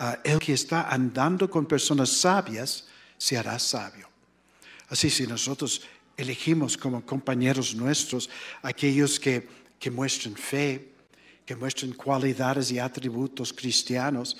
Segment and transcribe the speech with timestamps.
[0.00, 4.08] ah, el que está andando con personas sabias se hará sabio.
[4.88, 5.82] Así si nosotros
[6.16, 8.28] elegimos como compañeros nuestros
[8.62, 9.46] aquellos que,
[9.78, 10.88] que muestren fe,
[11.46, 14.36] que muestren cualidades y atributos cristianos,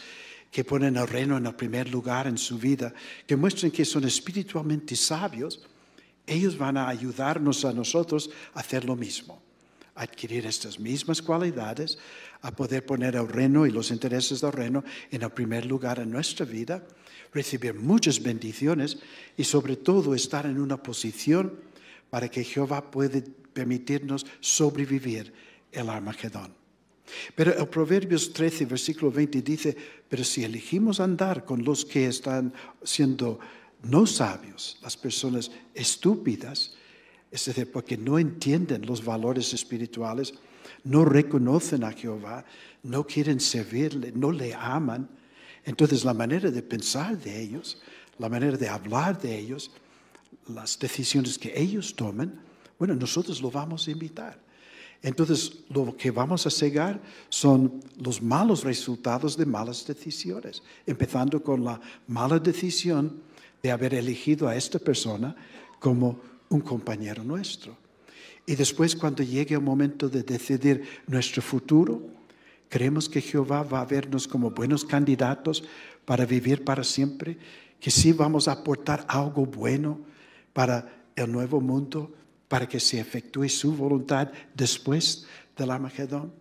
[0.51, 2.93] que ponen el reino en el primer lugar en su vida,
[3.27, 5.63] que muestren que son espiritualmente sabios,
[6.27, 9.43] ellos van a ayudarnos a nosotros a hacer lo mismo,
[10.01, 11.98] adquirir estas mismas cualidades,
[12.41, 16.11] a poder poner el reino y los intereses del reino en el primer lugar en
[16.11, 16.82] nuestra vida,
[17.35, 18.99] recibir muchas bendiciones
[19.36, 21.53] y sobre todo estar en una posición
[22.09, 23.21] para que Jehová pueda
[23.53, 25.32] permitirnos sobrevivir
[25.71, 26.54] el Armagedón.
[27.35, 29.76] Pero el Proverbios 13, versículo 20 dice,
[30.09, 33.39] pero si elegimos andar con los que están siendo
[33.83, 36.75] no sabios, las personas estúpidas,
[37.30, 40.34] es decir, porque no entienden los valores espirituales,
[40.84, 42.44] no reconocen a Jehová,
[42.83, 45.08] no quieren servirle, no le aman,
[45.64, 47.80] entonces la manera de pensar de ellos,
[48.19, 49.70] la manera de hablar de ellos,
[50.48, 52.41] las decisiones que ellos tomen,
[52.78, 54.41] bueno, nosotros lo vamos a invitar.
[55.03, 57.00] Entonces, lo que vamos a cegar
[57.31, 63.22] son los malos resultados de malas decisiones, empezando con la mala decisión
[63.62, 65.34] de haber elegido a esta persona
[65.78, 66.20] como
[66.51, 67.77] un compañero nuestro.
[68.45, 72.03] Y después, cuando llegue el momento de decidir nuestro futuro,
[72.69, 75.65] creemos que Jehová va a vernos como buenos candidatos
[76.05, 77.39] para vivir para siempre,
[77.81, 80.01] que sí vamos a aportar algo bueno
[80.53, 82.12] para el nuevo mundo
[82.48, 86.33] para que se efectúe su voluntad después del Armagedón.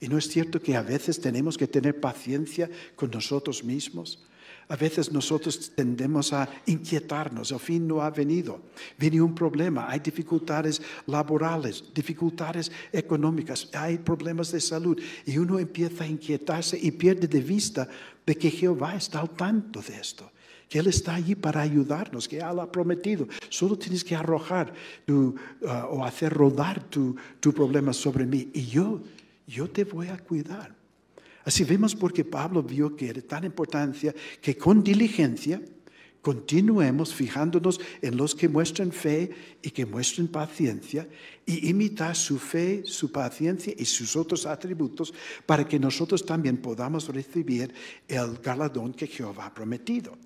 [0.00, 4.24] Y no es cierto que a veces tenemos que tener paciencia con nosotros mismos.
[4.72, 8.58] A veces nosotros tendemos a inquietarnos, el fin no ha venido,
[8.98, 16.04] viene un problema, hay dificultades laborales, dificultades económicas, hay problemas de salud y uno empieza
[16.04, 17.86] a inquietarse y pierde de vista
[18.24, 20.32] de que Jehová está al tanto de esto
[20.70, 23.28] que Él está allí para ayudarnos, que Él ha prometido.
[23.50, 24.72] Solo tienes que arrojar
[25.06, 25.34] uh,
[25.90, 29.02] o hacer rodar tu, tu problema sobre mí y yo,
[29.46, 30.81] yo te voy a cuidar.
[31.44, 35.60] Así vemos porque Pablo vio que era tan importancia que con diligencia
[36.22, 39.30] continuemos fijándonos en los que muestran fe
[39.60, 41.08] y que muestran paciencia
[41.44, 45.12] y imitar su fe, su paciencia y sus otros atributos
[45.44, 47.74] para que nosotros también podamos recibir
[48.06, 50.16] el galardón que Jehová ha prometido.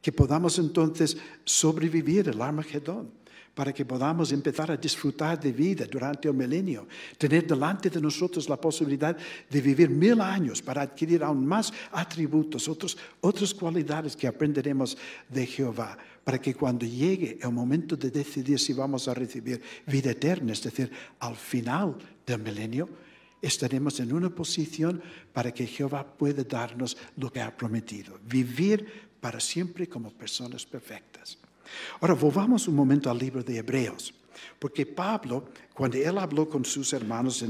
[0.00, 3.10] Que podamos entonces sobrevivir el Armagedón,
[3.54, 8.48] para que podamos empezar a disfrutar de vida durante el milenio, tener delante de nosotros
[8.48, 9.16] la posibilidad
[9.50, 14.96] de vivir mil años para adquirir aún más atributos, otros, otras cualidades que aprenderemos
[15.28, 20.12] de Jehová, para que cuando llegue el momento de decidir si vamos a recibir vida
[20.12, 22.88] eterna, es decir, al final del milenio,
[23.42, 25.02] estaremos en una posición
[25.32, 31.41] para que Jehová pueda darnos lo que ha prometido, vivir para siempre como personas perfectas.
[32.00, 34.14] Ahora, volvamos un momento al libro de Hebreos,
[34.58, 37.42] porque Pablo, cuando él habló con sus hermanos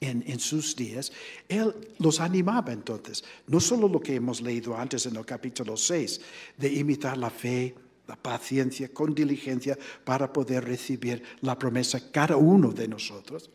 [0.00, 1.12] en, sus días,
[1.48, 6.20] él los animaba entonces, no solo lo que hemos leído antes en el capítulo 6,
[6.56, 7.74] de imitar la fe,
[8.06, 13.50] la paciencia, con diligencia, para poder recibir la promesa cada uno de nosotros,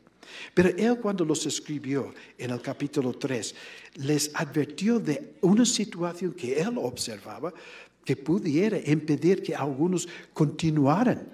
[0.54, 3.56] pero él cuando los escribió en el capítulo 3,
[3.96, 7.54] les advirtió de una situación que él observaba
[8.04, 11.30] que pudiera impedir que algunos continuaran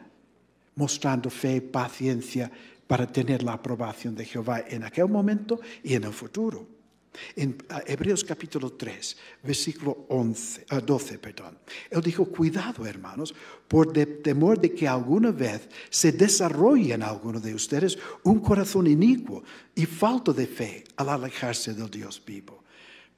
[0.76, 2.52] mostrando fe paciencia
[2.88, 6.80] para tener la aprobación de Jehová en aquel momento y en el futuro.
[7.36, 11.58] En Hebreos capítulo 3, versículo 11, 12, ah, perdón.
[11.90, 13.34] Él dijo, cuidado hermanos,
[13.68, 19.44] por temor de que alguna vez se desarrolle en alguno de ustedes un corazón inicuo
[19.76, 22.59] y falto de fe al alejarse del Dios vivo.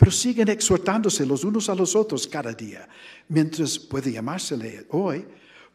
[0.02, 2.90] Pero siguen exhortándose los unos a los otros cada día,
[3.30, 5.24] mientras puede llamársele hoy,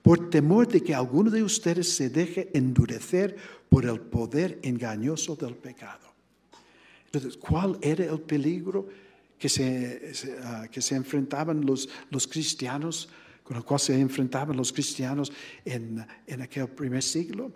[0.03, 3.37] por temor de que alguno de ustedes se deje endurecer
[3.69, 6.13] por el poder engañoso del pecado.
[7.05, 8.89] Entonces, ¿cuál era el peligro
[9.39, 10.13] que se,
[10.43, 13.09] ah, que se enfrentaban los, los cristianos,
[13.45, 15.33] con el cual se enfrentaban los cristianos
[15.65, 17.53] en, en aquel primer siglo?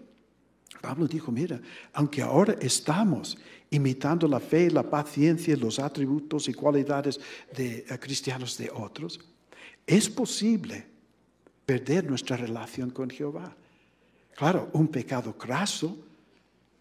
[0.80, 1.60] Pablo dijo, mira,
[1.92, 3.36] aunque ahora estamos
[3.70, 7.20] imitando la fe, la paciencia, los atributos y cualidades
[7.56, 9.20] de eh, cristianos de otros,
[9.86, 10.86] es posible
[11.64, 13.54] perder nuestra relación con Jehová.
[14.36, 15.96] Claro, un pecado craso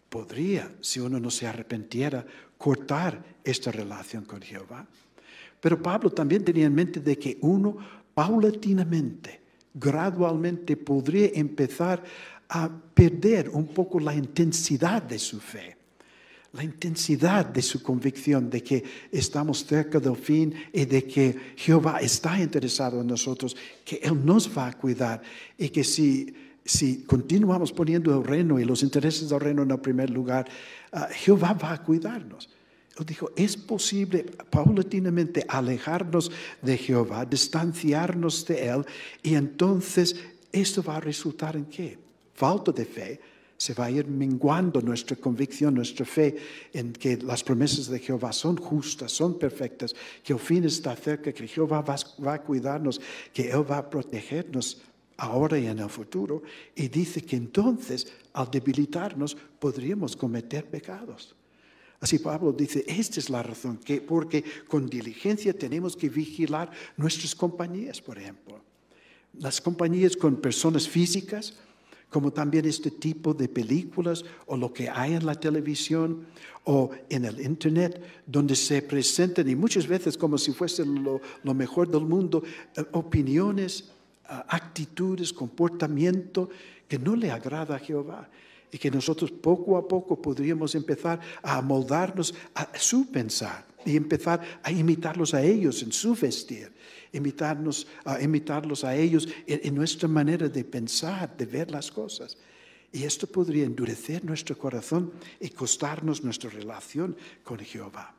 [0.08, 2.26] podría, si uno no se arrepentiera,
[2.58, 4.86] cortar esta relación con Jehová.
[5.60, 7.76] Pero Pablo también tenía en mente de que uno
[8.14, 9.40] paulatinamente,
[9.72, 12.02] gradualmente podría empezar
[12.48, 15.76] a perder un poco la intensidad de su fe,
[16.52, 18.82] la intensidad de su convicción de que
[19.12, 24.56] estamos cerca del fin y de que Jehová está interesado en nosotros, que Él nos
[24.56, 25.22] va a cuidar
[25.56, 29.78] y que si, si continuamos poniendo el reino y los intereses del reino en el
[29.78, 30.48] primer lugar,
[30.92, 32.48] ah, Jehová va a cuidarnos.
[32.98, 38.84] Él dijo, es posible paulatinamente alejarnos de Jehová, distanciarnos de Él
[39.22, 40.16] y entonces
[40.50, 41.96] esto va a resultar en qué?
[42.34, 43.20] Falta de fe,
[43.60, 46.34] se va a ir menguando nuestra convicción, nuestra fe
[46.72, 51.30] en que las promesas de Jehová son justas, son perfectas, que el fin está cerca,
[51.30, 51.94] que Jehová va,
[52.26, 53.02] va, a cuidarnos,
[53.34, 54.80] que Él va a protegernos
[55.18, 56.42] ahora y en el futuro.
[56.74, 61.36] Y dice que entonces, al debilitarnos, podríamos cometer pecados.
[62.00, 67.34] Así Pablo dice, esta es la razón, que porque con diligencia tenemos que vigilar nuestras
[67.34, 68.58] compañías, por ejemplo.
[69.34, 71.58] Las compañías con personas físicas,
[72.10, 76.26] como también este tipo de películas o lo que hay en la televisión
[76.64, 81.20] o en el Internet, donde se presentan, y muchas veces como si fuese lo,
[81.54, 82.42] mejor del mundo,
[82.76, 83.90] eh, opiniones,
[84.26, 86.50] ah, actitudes, comportamiento
[86.86, 88.28] que no le agrada a Jehová
[88.72, 94.40] y que nosotros poco a poco podríamos empezar a amoldarnos a su pensar y empezar
[94.62, 96.70] a imitarlos a ellos en su vestir
[97.12, 102.36] imitarnos, a imitarlos a ellos en, nuestra manera de pensar, de ver las cosas.
[102.92, 108.14] Y esto podría endurecer nuestro corazón y costarnos nuestra relación con Jehová.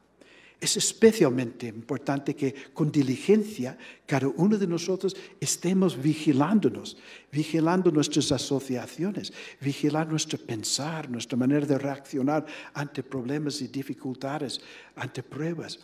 [0.62, 6.98] Es especialmente importante que con diligencia cada uno de nosotros estemos vigilándonos,
[7.32, 12.46] vigilando nuestras asociaciones, vigilar nuestro pensar, nuestra manera de reaccionar
[12.76, 14.62] ante problemas y dificultades,
[14.96, 15.80] ante pruebas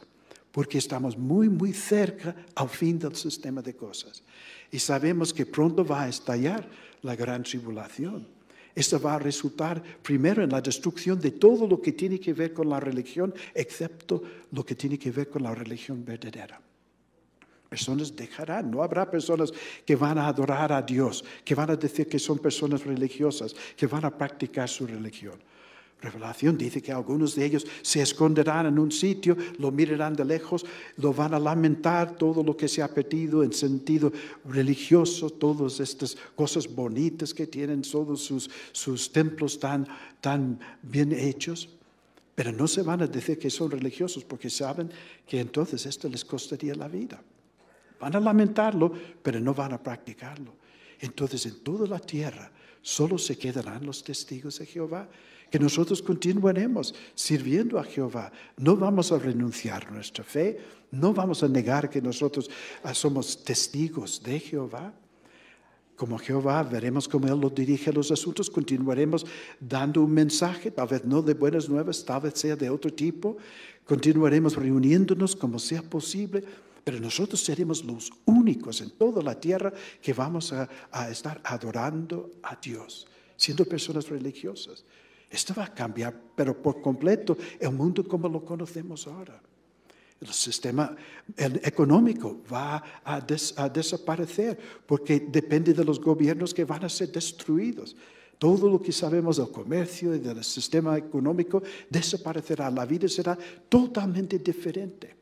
[0.57, 4.23] porque estamos muy, muy cerca al fin del sistema de cosas.
[4.71, 6.67] Y sabemos que pronto va a estallar
[7.03, 8.27] la gran tribulación.
[8.73, 12.53] Esto va a resultar primero en la destrucción de todo lo que tiene que ver
[12.53, 16.59] con la religión, excepto lo que tiene que ver con la religión verdadera.
[17.69, 19.53] Personas dejarán, no habrá personas
[19.85, 23.85] que van a adorar a Dios, que van a decir que son personas religiosas, que
[23.85, 25.37] van a practicar su religión.
[25.99, 30.63] Revelación dice que algunos de ellos se esconderán en un sitio, lo mirarán de lejos,
[30.97, 34.11] lo van a lamentar todo lo que se ha perdido en sentido
[34.45, 39.87] religioso, todas estas cosas bonitas que tienen, todos sus, sus templos tan,
[40.21, 41.69] tan bien hechos.
[42.35, 44.91] Pero no se van a decir que son religiosos porque saben
[45.25, 47.19] que entonces esto les costaría la vida.
[47.99, 50.53] Van a lamentarlo, pero no van a practicarlo.
[50.99, 52.51] Entonces en toda la tierra
[52.83, 55.09] solo se quedarán los testigos de Jehová
[55.49, 58.31] que nosotros continuaremos sirviendo a Jehová.
[58.57, 60.59] No vamos a renunciar a nuestra fe,
[60.91, 62.49] no vamos a negar que nosotros
[62.83, 64.93] ah, somos testigos de Jehová.
[65.95, 69.25] Como Jehová, veremos cómo Él lo dirige a los asuntos, continuaremos
[69.59, 73.37] dando un mensaje, tal vez no de buenas nuevas, tal vez sea de otro tipo,
[73.83, 76.43] continuaremos reuniéndonos como sea posible,
[76.83, 82.29] pero nosotros seremos los únicos en toda la tierra que vamos a, a estar adorando
[82.43, 84.85] a Dios, siendo personas religiosas.
[85.29, 89.41] Esto va a cambiar, pero por completo, el mundo como lo conocemos ahora.
[90.19, 90.95] El sistema
[91.37, 97.95] económico va a, desaparecer porque depende de los gobiernos que van a ser destruidos.
[98.39, 102.71] Todo lo que sabemos del comercio y del sistema económico desaparecerá.
[102.71, 103.37] La vida será
[103.69, 105.15] totalmente diferente.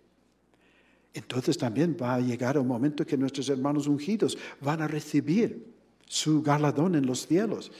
[1.13, 5.73] Entonces también va a llegar un momento que nuestros hermanos ungidos van a recibir
[6.05, 7.71] su galardón en los cielos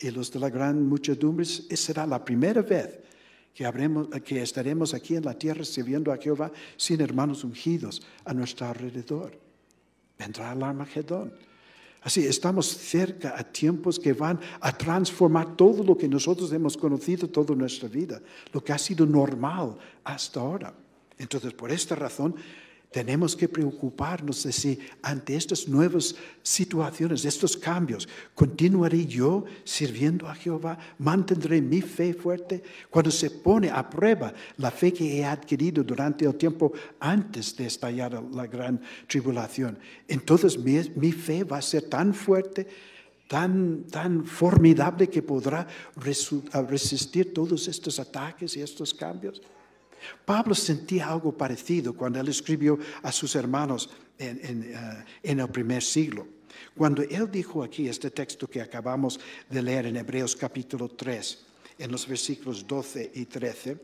[0.00, 3.00] y los de la gran muchedumbre, será la primera vez
[3.54, 9.38] que, estaremos aquí en la tierra sirviendo a Jehová sin hermanos ungidos a nuestro alrededor.
[10.18, 11.32] Vendrá el Armagedón.
[12.02, 17.28] Así, estamos cerca a tiempos que van a transformar todo lo que nosotros hemos conocido
[17.28, 20.72] toda nuestra vida, lo que ha sido normal hasta ahora.
[21.18, 22.34] Entonces, por esta razón,
[22.90, 30.34] tenemos que preocuparnos de si ante estas nuevas situaciones, estos cambios, continuaré yo sirviendo a
[30.34, 32.62] Jehová, mantendré mi fe fuerte.
[32.90, 37.66] Cuando se pone a prueba la fe que he adquirido durante el tiempo antes de
[37.66, 39.78] estallar la gran tribulación,
[40.08, 42.66] entonces mi, mi fe va a ser tan fuerte,
[43.28, 49.40] tan, tan formidable que podrá resistir todos estos ataques y estos cambios.
[50.24, 56.26] Pablo sentía algo parecido cuando él escribió a sus hermanos en, eh, el primer siglo.
[56.76, 61.46] Cuando él dijo aquí este texto que acabamos de leer en Hebreos capítulo 3,
[61.78, 63.78] en los versículos 12 y 13,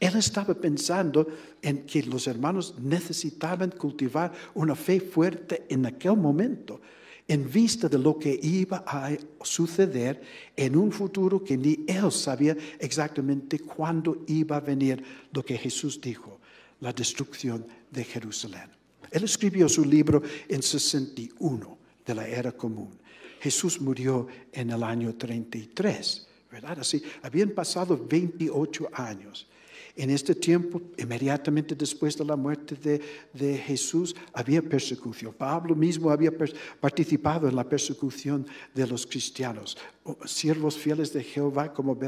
[0.00, 1.28] él estaba pensando
[1.62, 6.80] en que los hermanos necesitaban cultivar una fe fuerte en aquel momento
[7.28, 9.10] en vista de lo que iba a
[9.42, 10.20] suceder
[10.56, 15.02] en un futuro que ni él sabía exactamente cuándo iba a venir
[15.32, 16.40] lo que Jesús dijo,
[16.80, 18.70] la destrucción de Jerusalén.
[19.10, 22.98] Él escribió su libro en 61 de la era común.
[23.40, 26.80] Jesús murió en el año 33, ¿verdad?
[26.80, 29.48] Así, habían pasado 28 años.
[29.94, 33.00] En este tiempo, inmediatamente después de la muerte
[33.34, 35.34] de, Jesús, había persecución.
[35.34, 36.32] Pablo mismo había
[36.80, 39.76] participado en la persecución de los cristianos.
[40.24, 41.98] Siervos fieles de Jehová como,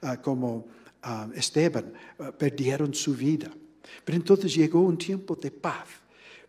[0.00, 0.66] ah, como
[1.02, 3.50] ah, Esteban ah, perdieron su vida.
[4.04, 5.88] Pero entonces llegó un tiempo de paz.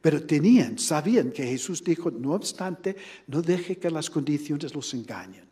[0.01, 2.95] Pero tenían, sabían que Jesús dijo, no obstante,
[3.27, 5.43] no deje que las condiciones los engañen.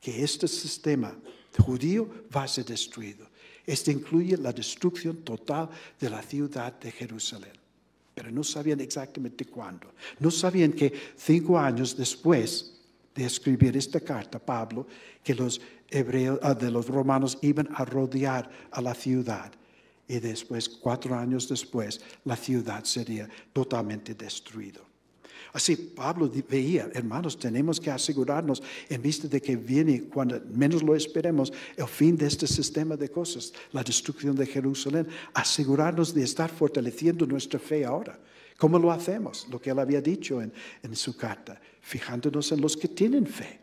[0.00, 1.14] Que este sistema
[1.58, 3.29] judío va a ser destruido.
[3.66, 7.52] Esto incluye la destrucción total de la ciudad de Jerusalén.
[8.14, 9.92] Pero no sabían exactamente cuándo.
[10.18, 12.80] No sabían que cinco años después
[13.14, 14.86] de escribir esta carta, Pablo,
[15.22, 19.52] que los hebreos, ah, de los romanos iban a rodear a la ciudad.
[20.08, 24.80] Y después, cuatro años después, la ciudad sería totalmente destruida.
[25.52, 30.94] Así Pablo veía, hermanos, tenemos que asegurarnos en vista de que viene, cuando menos lo
[30.94, 36.50] esperemos, el fin de este sistema de cosas, la destrucción de Jerusalén, asegurarnos de estar
[36.50, 38.18] fortaleciendo nuestra fe ahora.
[38.56, 39.48] ¿Cómo lo hacemos?
[39.50, 40.52] Lo que él había dicho en,
[40.82, 43.58] en su carta, fijándonos en los que tienen fe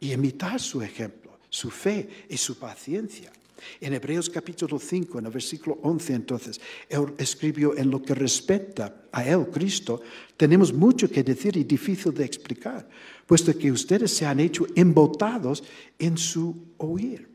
[0.00, 3.32] y imitar su ejemplo, su fe y su paciencia.
[3.80, 9.06] En Hebreos capítulo 5, en el versículo 11, entonces, él escribió en lo que respecta
[9.12, 10.00] a él, Cristo,
[10.36, 12.88] tenemos mucho que decir y difícil de explicar,
[13.26, 15.62] puesto que ustedes se han hecho embotados
[15.98, 17.28] en su oír.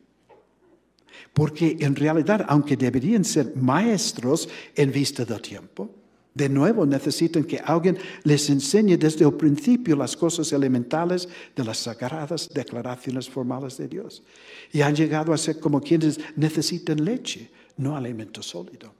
[1.34, 5.97] Porque en realidad, aunque deberían ser maestros en vista del tiempo,
[6.38, 11.79] de nuevo necesitan que alguien les enseñe desde el principio las cosas elementales de las
[11.79, 14.22] sagradas declaraciones formales de Dios.
[14.72, 18.94] Y han llegado a ser como quienes necesitan leche, no alimento sólido.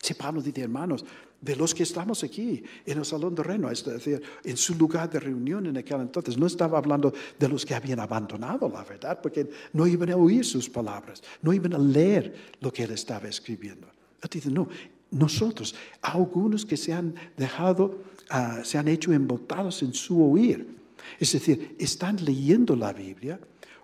[0.00, 1.04] Si Pablo dice, hermanos,
[1.40, 5.10] de los que estamos aquí en el Salón de Reino, es decir, en su lugar
[5.10, 9.20] de reunión en aquel entonces, no estaba hablando de los que habían abandonado la verdad,
[9.20, 13.28] porque no iban a oír sus palabras, no iban a leer lo que él estaba
[13.28, 13.88] escribiendo.
[14.22, 14.68] Él dice, no,
[15.14, 20.76] nosotros, algunos que se han dejado, ah, se han hecho embotados en su oír.
[21.18, 23.38] Es decir, están leyendo la Biblia,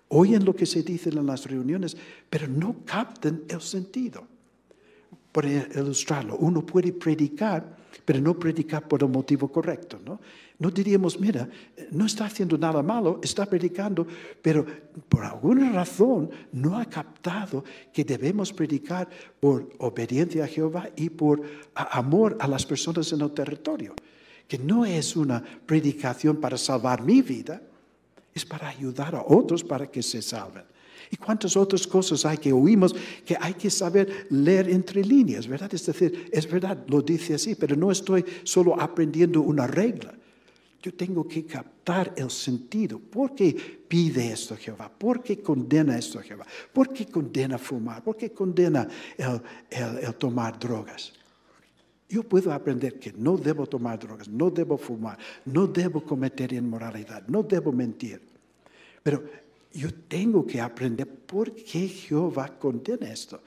[0.08, 1.96] oyen lo que se dice en las reuniones,
[2.28, 4.26] pero no captan el sentido.
[5.32, 10.20] Por ilustrarlo, uno puede predicar, pero no predicar por el motivo correcto, ¿no?
[10.60, 11.48] No diríamos, mira,
[11.90, 14.06] no está haciendo nada malo, está predicando,
[14.42, 14.66] pero
[15.08, 19.08] por alguna razón no ha captado que debemos predicar
[19.40, 21.40] por obediencia a Jehová y por
[21.74, 23.94] amor a las personas en el territorio.
[24.46, 27.62] Que no es una predicación para salvar mi vida,
[28.34, 30.64] es para ayudar a otros para que se salven.
[31.10, 35.72] ¿Y cuántas otras cosas hay que oímos que hay que saber leer entre líneas, verdad?
[35.72, 40.12] Es decir, es verdad, lo dice así, pero no estoy solo aprendiendo una regla.
[40.82, 42.98] Yo tengo que captar el sentido.
[42.98, 43.52] ¿Por qué
[43.86, 44.90] pide esto Jehová?
[44.90, 46.46] ¿Por qué condena esto Jehová?
[46.72, 48.02] ¿Por qué condena fumar?
[48.02, 51.12] ¿Por qué condena el, tomar drogas?
[52.08, 57.28] Yo puedo aprender que no debo tomar drogas, no debo fumar, no debo cometer inmoralidad,
[57.28, 58.20] no debo mentir.
[59.02, 59.22] Pero
[59.72, 63.40] yo tengo que aprender por qué Jehová condena esto.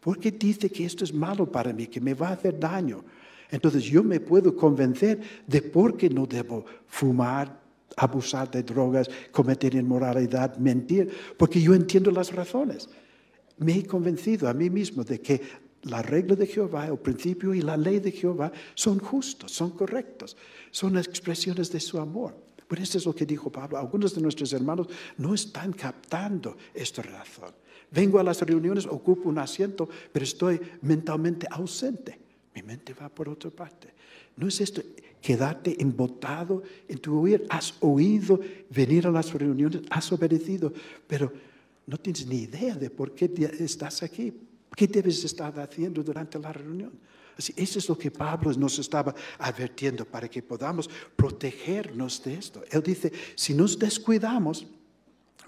[0.00, 3.04] ¿Por qué dice que esto es malo para mí, que me va a hacer daño?
[3.50, 7.60] Entonces yo me puedo convencer de por qué no debo fumar,
[7.96, 12.88] abusar de drogas, cometer inmoralidad, mentir, porque yo entiendo las razones.
[13.58, 15.40] Me he convencido a mí mismo de que
[15.82, 20.36] la regla de Jehová, el principio y la ley de Jehová son justos, son correctos,
[20.70, 22.34] son expresiones de su amor.
[22.66, 23.78] Por eso es lo que dijo Pablo.
[23.78, 27.52] Algunos de nuestros hermanos no están captando esta razón.
[27.90, 32.25] Vengo a las reuniones, ocupo un asiento, pero estoy mentalmente ausente.
[32.56, 33.92] Mi mente va por otra parte.
[34.34, 34.82] No es esto,
[35.20, 37.44] quedarte embotado en tu oír.
[37.50, 40.72] Has oído venir a las reuniones, has obedecido,
[41.06, 41.30] pero
[41.86, 44.32] no tienes ni idea de por qué estás aquí.
[44.74, 46.92] ¿Qué debes estar haciendo durante la reunión?
[47.36, 52.64] Así, eso es lo que Pablo nos estaba advirtiendo para que podamos protegernos de esto.
[52.70, 54.66] Él dice, si nos descuidamos,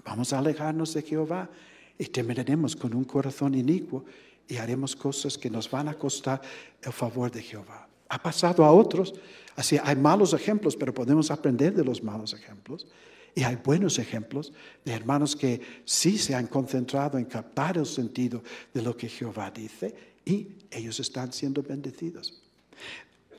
[0.05, 1.49] vamos a alejarnos de Jehová
[1.97, 4.05] y terminaremos con un corazón inicuo
[4.49, 6.41] y haremos cosas que nos van a costar
[6.81, 7.87] el favor de Jehová.
[8.09, 9.13] Ha pasado a otros,
[9.55, 12.87] así hay malos ejemplos, pero podemos aprender de los malos ejemplos.
[13.35, 14.51] Y hay buenos ejemplos
[14.83, 18.41] de hermanos que sí se han concentrado en captar el sentido
[18.73, 22.41] de lo que Jehová dice y ellos están siendo bendecidos.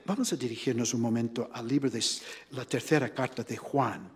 [0.06, 2.02] Vamos a dirigirnos un momento al libro de
[2.52, 4.08] la tercera carta de Juan,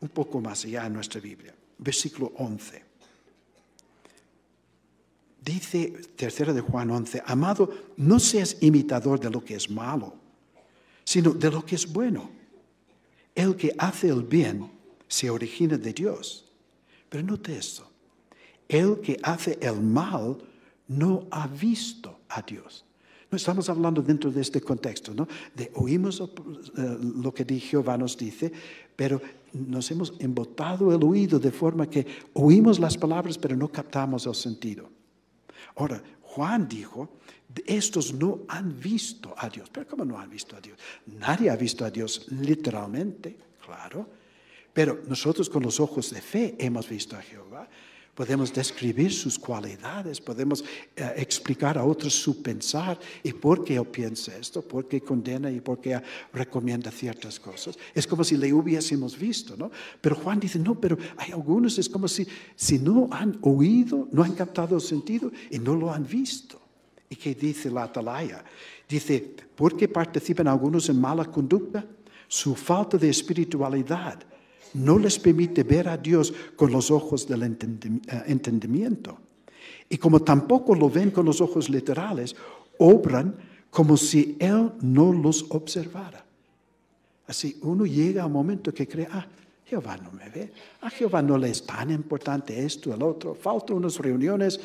[0.00, 2.93] un poco más allá en nuestra Biblia, versículo 11.
[5.44, 10.14] Dice tercera de Juan 11, amado, no seas imitador de lo que es malo,
[11.04, 12.30] sino de lo que es bueno.
[13.34, 14.70] El que hace el bien
[15.06, 16.46] se origina de Dios.
[17.10, 17.86] Pero note esto,
[18.68, 20.38] el que hace el mal
[20.88, 22.86] no ha visto a Dios.
[23.30, 25.28] No estamos hablando dentro de este contexto, ¿no?
[25.74, 28.50] Oímos eh, lo que Jehová nos dice,
[28.96, 29.20] pero
[29.52, 34.34] nos hemos embotado el oído de forma que oímos las palabras, pero no captamos el
[34.34, 34.93] sentido.
[35.76, 37.18] Ahora, Juan dijo,
[37.66, 39.68] estos no han visto a Dios.
[39.70, 40.78] Pero ¿cómo no han visto a Dios?
[41.06, 44.08] Nadie ha visto a Dios literalmente, claro.
[44.72, 47.68] Pero nosotros con los ojos de fe hemos visto a Jehová
[48.14, 50.64] podemos describir sus cualidades, podemos
[50.96, 55.50] eh, explicar a otros su pensar y por qué él piensa esto, por qué condena
[55.50, 56.00] y por qué
[56.32, 57.76] recomienda ciertas cosas.
[57.94, 59.70] Es como si le hubiésemos visto, ¿no?
[60.00, 64.22] Pero Juan dice, no, pero hay algunos, es como si, si no han oído, no
[64.22, 66.60] han captado el sentido y no lo han visto.
[67.10, 68.44] ¿Y qué dice la atalaya?
[68.88, 71.84] Dice, ¿por qué participan algunos en mala conducta?
[72.28, 74.18] Su falta de espiritualidad
[74.74, 79.18] no les permite ver a Dios con los ojos del eh, entendimiento.
[79.88, 82.34] Y como tampoco lo ven con los ojos literales,
[82.78, 83.34] obran
[83.70, 86.24] como si Él no los observara.
[87.26, 89.26] Así uno llega a un momento que cree, ah,
[89.64, 90.52] Jehová no me ve,
[90.82, 94.60] a Jehová no le es tan importante esto, el otro, falta unas reuniones,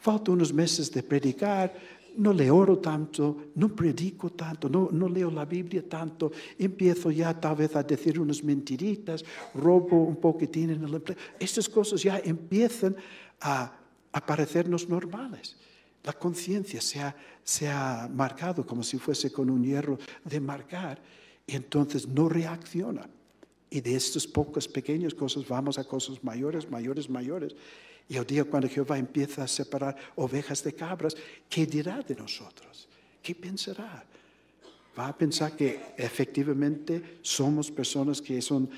[0.00, 1.72] falta unos meses de predicar,
[2.18, 7.56] no le oro tanto, no predico tanto, no, leo la Biblia tanto, empiezo ya tal
[7.56, 11.16] vez a decir unas mentiritas, robo un poquitín en el empleo.
[11.38, 12.96] Estas cosas ya empiezan
[13.40, 13.72] a,
[14.12, 15.56] a parecernos normales.
[16.02, 21.00] La conciencia se ha, se ha marcado como si fuese con un hierro de marcar
[21.46, 23.08] y entonces no reacciona.
[23.70, 27.54] Y de estas pocas pequeñas cosas vamos a cosas mayores, mayores, mayores.
[28.08, 31.14] Y el día cuando Jehová empieza a separar ovejas de cabras,
[31.48, 32.88] ¿qué dirá de nosotros?
[33.22, 34.04] ¿Qué pensará?
[34.98, 38.70] ¿Va a pensar que efectivamente somos personas que, son,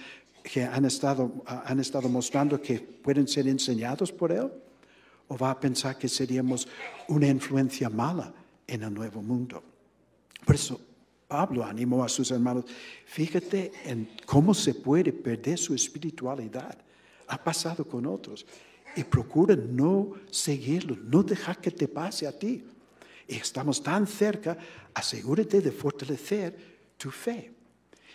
[0.42, 4.50] que han, estado, han estado mostrando que pueden ser enseñados por Él?
[5.28, 6.66] ¿O va a pensar que seríamos
[7.06, 8.34] una influencia mala
[8.66, 9.62] en el nuevo mundo?
[10.44, 10.80] Por eso
[11.28, 12.64] Pablo animó a sus hermanos,
[13.06, 16.76] fíjate en cómo se puede perder su espiritualidad.
[17.28, 18.44] Ha pasado con otros
[18.96, 22.64] y procura no seguirlo, no dejar que te pase a ti.
[23.28, 24.56] Y estamos tan cerca,
[24.94, 26.56] asegúrate de fortalecer
[26.96, 27.52] tu fe.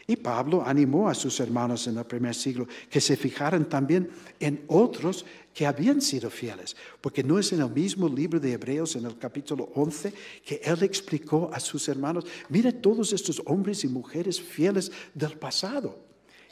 [0.07, 4.09] Y Pablo animó a sus hermanos en el primer siglo que se fijaran también
[4.39, 8.95] en otros que habían sido fieles, porque no es en el mismo libro de Hebreos,
[8.95, 10.13] en el capítulo 11,
[10.45, 16.04] que él explicó a sus hermanos, mire todos estos hombres y mujeres fieles del pasado.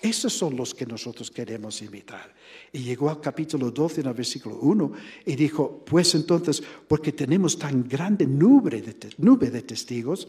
[0.03, 2.35] Esos son los que nosotros queremos imitar.
[2.73, 4.91] Y llegó al capítulo 12, en el versículo 1,
[5.25, 10.27] y dijo, pues entonces, porque tenemos tan grande nube de, testigos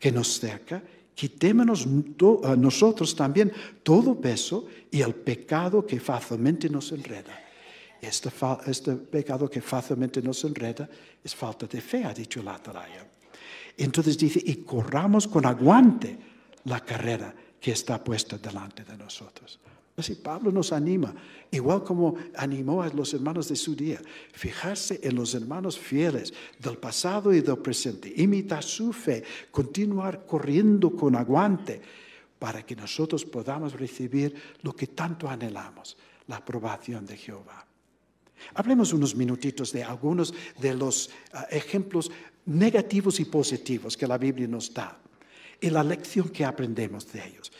[0.00, 0.82] que nos cerca,
[1.14, 7.38] quitémonos nosotros también todo peso y el pecado que fácilmente nos enreda.
[8.00, 8.30] Este,
[8.66, 10.88] este pecado que fácilmente nos enreda
[11.22, 13.06] es falta de fe, ha dicho la atalaya.
[13.76, 16.16] Entonces dice, y corramos con aguante
[16.64, 19.58] la carrera que está puesta delante de nosotros.
[19.96, 21.14] Así Pablo nos anima,
[21.50, 24.02] igual como animó a los hermanos de su día,
[24.34, 30.94] fijarse en los hermanos fieles del pasado y del presente, imitar su fe, continuar corriendo
[30.94, 31.80] con aguante
[32.38, 35.96] para que nosotros podamos recibir lo que tanto anhelamos,
[36.26, 37.66] la aprobación de Jehová.
[38.56, 42.10] Hablemos unos minutitos de algunos de los ah, ejemplos
[42.44, 45.00] negativos y positivos que la Biblia nos da
[45.60, 47.52] y la lección que aprendemos de ellos.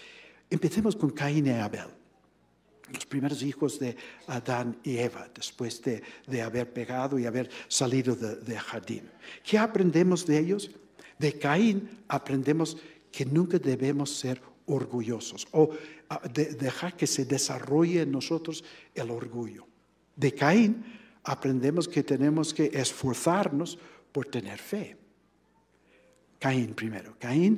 [0.51, 1.89] Empecemos con Caín y Abel,
[2.93, 8.59] los primeros hijos de Adán y Eva, después de, haber pegado y haber salido del
[8.59, 9.11] jardín.
[9.43, 10.71] ¿Qué aprendemos de ellos?
[11.19, 12.77] De Caín aprendemos
[13.11, 15.71] que nunca debemos ser orgullosos o
[16.09, 19.67] ah, dejar que se desarrolle en nosotros el orgullo.
[20.17, 20.85] De Caín
[21.23, 23.79] aprendemos que tenemos que esforzarnos
[24.13, 24.97] por tener fe.
[26.45, 27.17] Caín primero.
[27.19, 27.57] Caín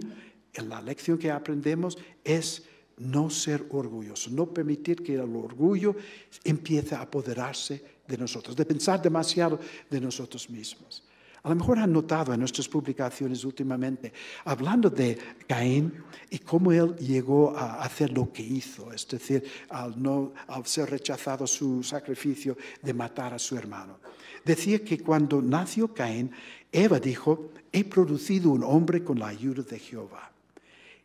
[0.63, 2.63] la lección que aprendemos es
[2.99, 5.97] no ser orgulloso, no permitir que el orgullo
[6.45, 9.59] empiece a apoderarse de nosotros, de pensar demasiado
[9.91, 11.03] de nosotros mismos.
[11.43, 14.13] A lo mejor han notado en nuestras publicaciones últimamente,
[14.45, 15.19] hablando de
[15.49, 15.93] Caín
[16.31, 20.91] y cómo él llegó a hacer lo que hizo, es decir, al, no, al ser
[20.91, 23.99] rechazado su sacrificio de matar a su hermano.
[24.47, 26.31] Decía que cuando nació Caín,
[26.71, 30.31] Eva dijo, he producido un hombre con la ayuda de Jehová.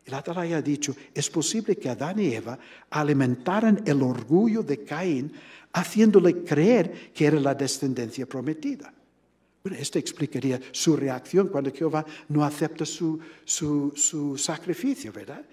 [0.04, 2.58] El Atalaya ha dicho, es posible que Adán y Eva
[2.90, 5.32] alimentaran el orgullo de Caín,
[5.72, 8.92] haciéndole creer que era la descendencia prometida.
[9.62, 15.44] Bueno, esto explicaría su reacción cuando Jehová no acepta su, su, sacrificio, ¿verdad?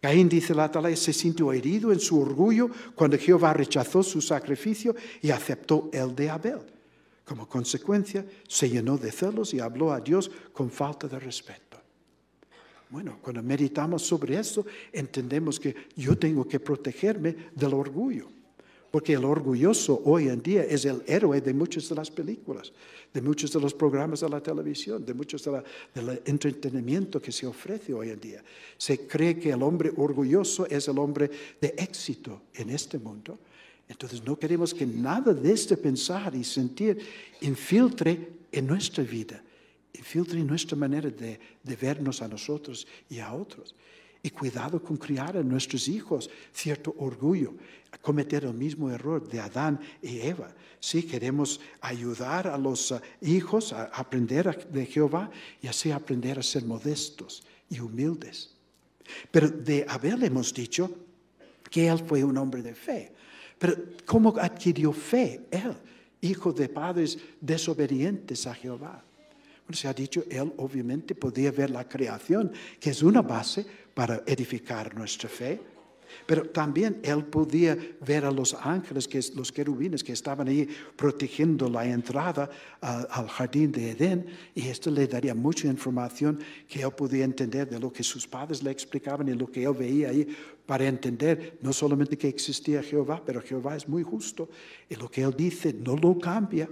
[0.00, 4.94] Caín, dice la Atalaya, se sintió herido en su orgullo cuando Jehová rechazó su sacrificio
[5.20, 6.77] y aceptó el de Abel.
[7.28, 11.76] Como consecuencia, se llenó de celos y habló a Dios con falta de respeto.
[12.88, 18.28] Bueno, cuando meditamos sobre esto, entendemos que yo tengo que protegerme del orgullo.
[18.90, 22.72] Porque el orgulloso hoy en día es el héroe de muchas de las películas,
[23.12, 25.46] de muchos de los programas de la televisión, de muchos
[25.94, 28.42] del entretenimiento que se ofrece hoy en día.
[28.78, 33.38] Se cree que el hombre orgulloso es el hombre de éxito en este mundo.
[33.88, 36.98] Entonces no queremos que nada de este pensar y sentir
[37.40, 39.42] infiltre en nuestra vida,
[39.94, 41.40] infiltre en nuestra manera de,
[41.80, 43.74] vernos a nosotros y a otros.
[44.22, 47.54] Y cuidado con criar a nuestros hijos cierto orgullo,
[48.02, 50.54] cometer el mismo error de Adán y Eva.
[50.80, 55.30] Si queremos ayudar a los uh, hijos a aprender de Jehová
[55.62, 58.50] y así aprender a ser modestos y humildes.
[59.30, 60.90] Pero de Abel hemos dicho
[61.70, 63.12] que él fue un hombre de fe.
[63.58, 65.74] Pero ¿cómo adquirió fe él,
[66.20, 69.04] hijo de padres desobedientes a Jehová?
[69.76, 74.94] se ha dicho, él obviamente podía ver la creación, que es una base para edificar
[74.94, 75.60] nuestra fe.
[76.26, 81.68] Pero también él podía ver a los ángeles, que los querubines que estaban ahí protegiendo
[81.68, 87.24] la entrada al jardín de Edén, y esto le daría mucha información que él podía
[87.24, 90.26] entender de lo que sus padres le explicaban y lo que él veía ahí,
[90.66, 94.48] para entender no solamente que existía Jehová, pero Jehová es muy justo,
[94.88, 96.68] y lo que él dice no lo cambia,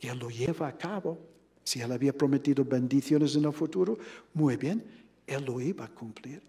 [0.00, 1.18] él lo lleva a cabo.
[1.64, 3.98] Si él había prometido bendiciones en el futuro,
[4.34, 4.84] muy bien,
[5.26, 6.40] él lo iba a cumplir.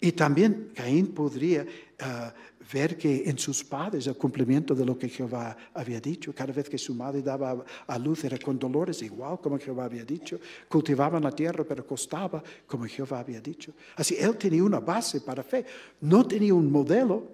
[0.00, 1.66] Y también Caín podría
[1.98, 2.32] ah,
[2.72, 6.32] ver que en sus padres el cumplimiento de lo que Jehová había dicho.
[6.34, 10.04] Cada vez que su madre daba a luz era con dolores, igual como Jehová había
[10.04, 10.40] dicho.
[10.68, 13.72] Cultivaban la tierra, pero costaba como Jehová había dicho.
[13.96, 15.66] Así, él tenía una base para fe.
[16.00, 17.26] No tenía un modelo,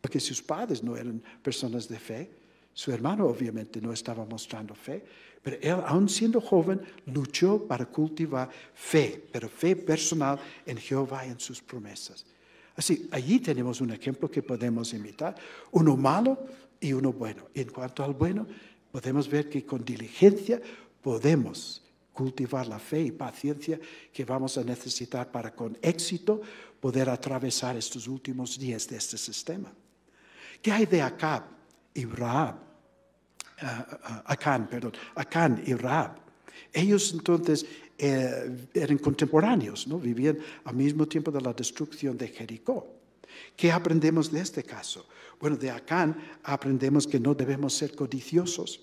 [0.00, 2.30] porque sus padres no eran personas de fe.
[2.72, 5.02] Su hermano obviamente no estaba mostrando fe.
[5.42, 11.30] Pero él, aun siendo joven, luchó para cultivar fe, pero fe personal en Jehová y
[11.30, 12.26] en sus promesas.
[12.76, 15.34] Así, allí tenemos un ejemplo que podemos imitar,
[15.72, 16.38] uno malo
[16.78, 17.48] y uno bueno.
[17.54, 18.46] En cuanto al bueno,
[18.92, 20.60] podemos ver que con diligencia
[21.02, 23.80] podemos cultivar la fe y paciencia
[24.12, 26.40] que vamos a necesitar para con éxito
[26.80, 29.72] poder atravesar estos últimos días de este sistema.
[30.60, 31.44] ¿Qué hay de Acab
[31.94, 32.69] y Rahab?
[34.24, 36.16] Acán, perdón, Acán y Raab.
[36.72, 37.66] Ellos entonces
[37.98, 39.98] eh, eran contemporáneos, ¿no?
[39.98, 42.86] vivían al mismo tiempo de la destrucción de Jericó.
[43.56, 45.06] ¿Qué aprendemos de este caso?
[45.38, 48.80] Bueno, de Acán aprendemos que no debemos ser codiciosos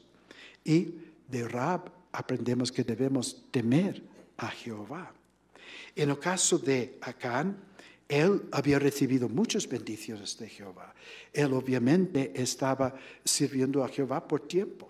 [0.64, 0.96] y
[1.28, 4.02] de Raab aprendemos que debemos temer
[4.38, 5.12] a Jehová.
[5.96, 7.58] En el caso de Acán,
[8.08, 10.94] él había recibido muchas bendiciones de Jehová.
[11.34, 14.90] Él obviamente estaba sirviendo a Jehová por tiempo.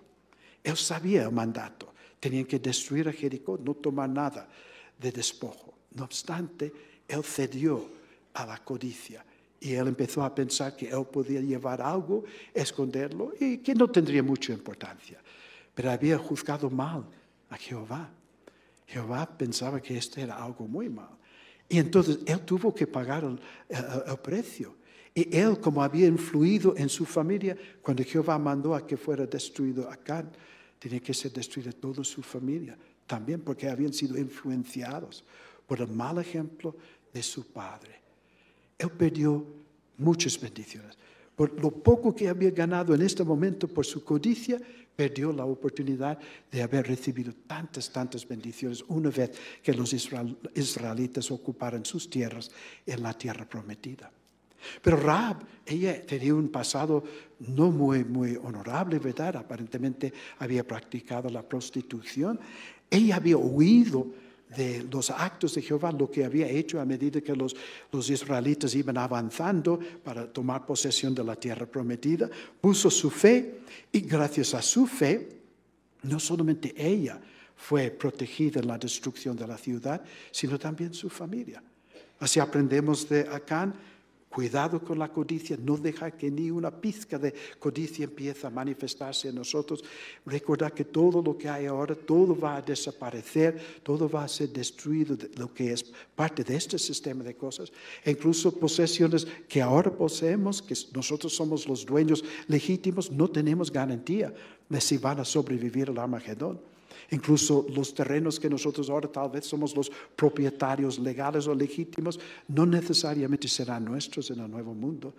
[0.62, 1.92] Él sabía el mandato.
[2.20, 4.48] Tenían que destruir a Jericó, no tomar nada
[4.98, 5.74] de despojo.
[5.94, 6.72] No obstante,
[7.08, 7.88] él cedió
[8.34, 9.24] a la codicia
[9.60, 14.22] y él empezó a pensar que él podía llevar algo, esconderlo y que no tendría
[14.22, 15.20] mucha importancia.
[15.74, 17.04] Pero había juzgado mal
[17.50, 18.10] a Jehová.
[18.86, 21.17] Jehová pensaba que esto era algo muy mal.
[21.68, 24.76] Y entonces él tuvo que pagar el, precio.
[25.14, 29.90] Y él, como había influido en su familia, cuando Jehová mandó a que fuera destruido
[29.90, 30.30] Acán,
[30.78, 35.24] tenía que ser destruida toda su familia, también porque habían sido influenciados
[35.66, 36.74] por el mal ejemplo
[37.12, 38.00] de su padre.
[38.78, 39.44] Él perdió
[39.98, 40.96] muchas bendiciones.
[41.38, 44.60] Por lo poco que había ganado en este momento por su codicia,
[44.96, 46.18] perdió la oportunidad
[46.50, 49.30] de haber recibido tantas, tantas bendiciones una vez
[49.62, 52.50] que los israelitas ocuparan sus tierras
[52.84, 54.10] en la tierra prometida.
[54.82, 57.04] Pero Raab, ella tenía un pasado
[57.38, 59.36] no muy, muy honorable, ¿verdad?
[59.36, 62.40] Aparentemente había practicado la prostitución.
[62.90, 64.08] Ella había huido
[64.56, 67.54] de los actos de Jehová, lo que había hecho a medida que los,
[67.92, 72.30] los israelitas iban avanzando para tomar posesión de la tierra prometida,
[72.60, 73.60] puso su fe
[73.92, 75.28] y gracias a su fe,
[76.02, 77.20] no solamente ella
[77.56, 81.62] fue protegida en la destrucción de la ciudad, sino también su familia.
[82.20, 83.74] Así aprendemos de Acán,
[84.28, 89.28] Cuidado con la codicia, no deja que ni una pizca de codicia empiece a manifestarse
[89.28, 89.82] en nosotros.
[90.26, 94.50] Recordar que todo lo que hay ahora, todo va a desaparecer, todo va a ser
[94.50, 95.82] destruido, lo que es
[96.14, 97.72] parte de este sistema de cosas.
[98.04, 104.34] E incluso posesiones que ahora poseemos, que nosotros somos los dueños legítimos, no tenemos garantía
[104.68, 106.60] de si van a sobrevivir al Armagedón.
[107.10, 112.66] Incluso los terrenos que nosotros ahora tal vez somos los propietarios legales o legítimos, no
[112.66, 115.14] necesariamente serán nuestros en el nuevo mundo.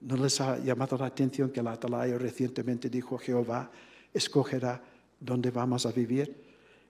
[0.00, 3.70] ¿No les ha llamado la atención que la Atalaya recientemente dijo, Jehová
[4.14, 4.82] escogerá
[5.18, 6.34] dónde vamos a vivir?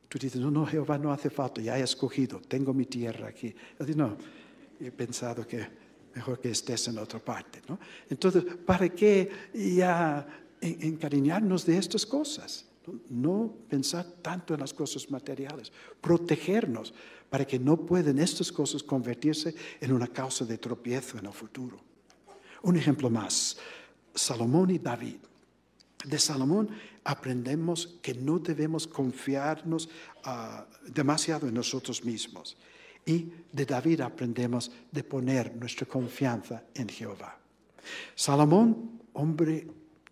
[0.08, 3.54] Tú dices, no, no, Jehová no hace falta, ya he escogido, tengo mi tierra aquí.
[3.78, 4.16] Yo digo, no,
[4.78, 5.66] he pensado que
[6.14, 7.62] mejor que estés en otra parte.
[7.66, 7.78] ¿no?
[8.10, 10.26] Entonces, ¿para qué ya
[10.60, 12.66] encariñarnos de estas cosas?
[13.08, 16.92] No pensar tanto en las cosas materiales, protegernos
[17.30, 21.80] para que no puedan estas cosas convertirse en una causa de tropiezo en el futuro.
[22.62, 23.56] Un ejemplo más,
[24.14, 25.16] Salomón y David.
[26.04, 26.68] De Salomón
[27.04, 29.88] aprendemos que no debemos confiarnos
[30.24, 32.56] ah, demasiado en nosotros mismos.
[33.06, 37.38] Y de David aprendemos de poner nuestra confianza en Jehová.
[38.14, 39.66] Salomón, hombre,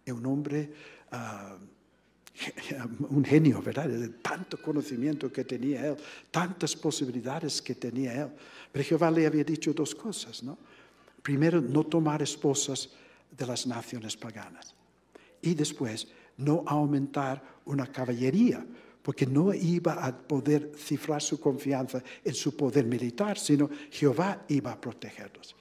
[0.07, 0.73] un hombre
[1.13, 1.57] ah,
[3.11, 3.88] un genio, ¿verdad?
[3.88, 5.96] De tanto conocimiento que tenía él,
[6.31, 8.29] tantas posibilidades que tenía él.
[8.72, 10.59] Pero Jehová le había dicho dos cosas, ¿no?
[11.22, 12.90] Primero, no tomar esposas
[13.37, 14.74] de las naciones paganas.
[15.42, 18.64] Y después, no aumentar una caballería,
[19.03, 24.72] porque no iba a poder cifrar su confianza en su poder militar, sino Jehová iba
[24.72, 25.57] a protegerlos.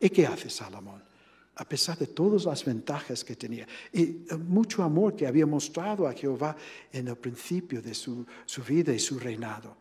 [0.00, 1.02] ¿Y qué hace Salomón?
[1.62, 6.12] A pesar de todas las ventajas que tenía y mucho amor que había mostrado a
[6.12, 6.56] Jehová
[6.92, 8.26] en el principio de su,
[8.66, 9.76] vida y su reinado.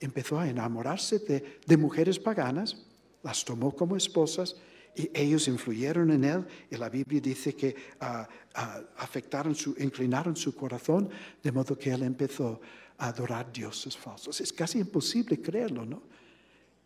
[0.00, 2.78] Empezó a enamorarse de, mujeres paganas,
[3.22, 4.56] las tomó como esposas
[4.96, 10.34] y ellos influyeron en él y la Biblia dice que ah, ah, afectaron su, inclinaron
[10.34, 11.10] su corazón
[11.42, 12.58] de modo que él empezó
[12.96, 14.40] a adorar dioses falsos.
[14.40, 16.00] Es casi imposible creerlo, ¿no?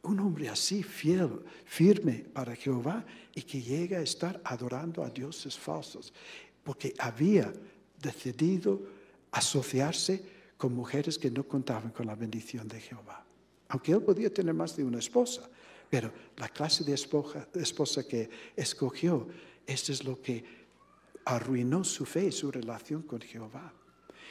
[0.02, 5.56] Un hombre así, fiel, firme para Jehová y que llega a estar adorando a dioses
[5.56, 6.12] falsos,
[6.64, 7.52] porque había
[8.00, 8.82] decidido
[9.30, 10.22] asociarse
[10.56, 13.24] con mujeres que no contaban con la bendición de Jehová.
[13.68, 15.48] Aunque él podía tener más de una esposa,
[15.88, 19.28] pero la clase de esposa, que escogió,
[19.66, 20.44] esto es lo que
[21.24, 23.72] arruinó su fe y su relación con Jehová.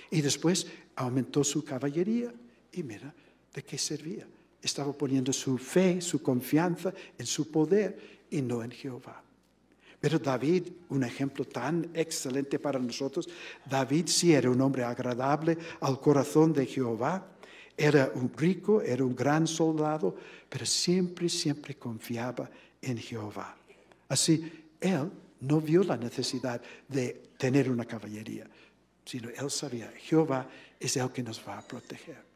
[0.10, 2.34] Y después aumentó su caballería
[2.74, 3.14] y mira
[3.54, 4.28] de qué servía
[4.62, 9.24] estaba poniendo su fe, su confianza en su poder y no en Jehová.
[10.00, 13.30] Pero David, un ejemplo tan excelente para nosotros,
[13.70, 17.28] David sí era un hombre agradable al corazón de Jehová,
[17.78, 20.16] era un rico, era un gran soldado,
[20.50, 22.50] pero siempre, siempre confiaba
[22.82, 23.56] en Jehová.
[24.10, 28.48] Así, él no vio la necesidad de tener una caballería,
[29.06, 30.48] sino él sabía, Jehová
[30.80, 32.31] es el que nos va a proteger.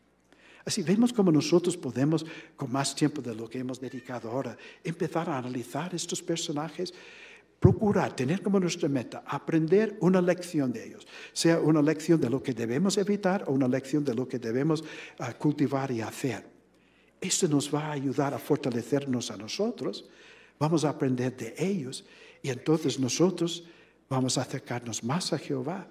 [0.66, 2.26] Así vemos cómo nosotros podemos,
[2.56, 6.92] con más tiempo de lo que hemos dedicado ahora, empezar a analizar estos personajes,
[7.60, 12.42] procurar tener como nuestra meta aprender una lección de ellos, sea una lección de lo
[12.42, 14.84] que debemos evitar o una lección de lo que debemos
[15.20, 16.44] ah, cultivar y hacer.
[17.22, 20.06] Esto nos va a ayudar a fortalecernos a nosotros,
[20.60, 22.06] vamos a aprender de ellos
[22.42, 23.64] y entonces nosotros
[24.10, 25.88] vamos a acercarnos más a Jehová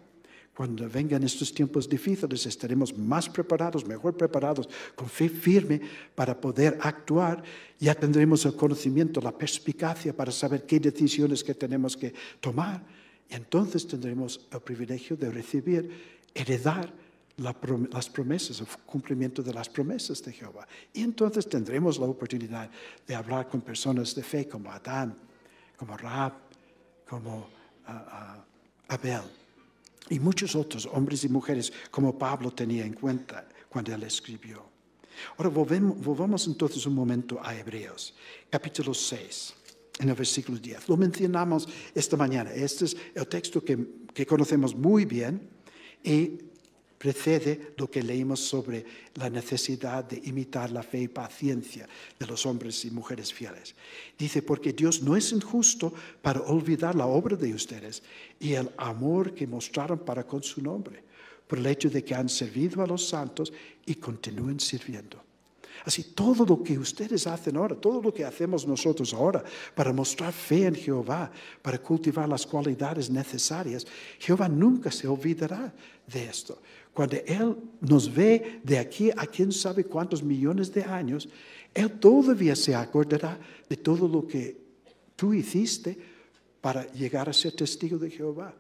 [0.55, 5.81] cuando vengan estos tiempos difíciles estaremos más preparados, mejor preparados, con fe firme
[6.15, 7.43] para poder actuar.
[7.81, 12.85] Ya tendremos el conocimiento, la perspicacia para saber qué decisiones que tenemos que tomar.
[13.29, 15.91] Y entonces tendremos el privilegio de recibir,
[16.33, 16.93] heredar
[17.37, 20.69] las promesas, el cumplimiento de las promesas de Jehová.
[20.93, 22.71] Y entonces tendremos la oportunidad
[23.05, 25.17] de hablar con personas de fe como Adán,
[25.77, 26.35] como Raab,
[27.09, 27.49] como
[27.87, 28.45] ah, ah,
[28.87, 29.44] Abel
[30.11, 34.63] y muchos otros hombres y mujeres como Pablo tenía en cuenta cuando él escribió.
[35.37, 38.15] Ahora volvamos entonces un momento a Hebreos,
[38.51, 39.55] capítulo 6,
[40.01, 40.89] en el versículo 10.
[40.89, 42.53] Lo mencionamos esta mañana.
[42.53, 43.79] Este es el texto que,
[44.13, 45.49] que conocemos muy bien
[46.03, 46.39] y
[47.05, 48.83] precede lo que leímos sobre
[49.17, 51.87] la necesidad de imitar la fe y paciencia
[52.19, 53.75] de los hombres y mujeres fieles.
[54.17, 58.03] Dice, porque Dios no es injusto para olvidar la obra de ustedes
[58.41, 61.05] y el amor que mostraron para con su nombre,
[61.47, 63.53] por el hecho de que han servido a los santos
[63.85, 65.23] y continúen sirviendo.
[65.85, 70.33] Así, todo lo que ustedes hacen ahora, todo lo que hacemos nosotros ahora para mostrar
[70.33, 73.87] fe en Jehová, para cultivar las cualidades necesarias,
[74.19, 75.75] Jehová nunca se olvidará
[76.07, 76.59] de esto.
[76.95, 81.29] Cuando Él nos ve de aquí a quién sabe cuántos millones de años,
[81.75, 84.57] Él todavía se acordará de todo lo que
[85.17, 85.99] tú hiciste
[86.61, 88.55] para llegar a ser testigo de Jehová.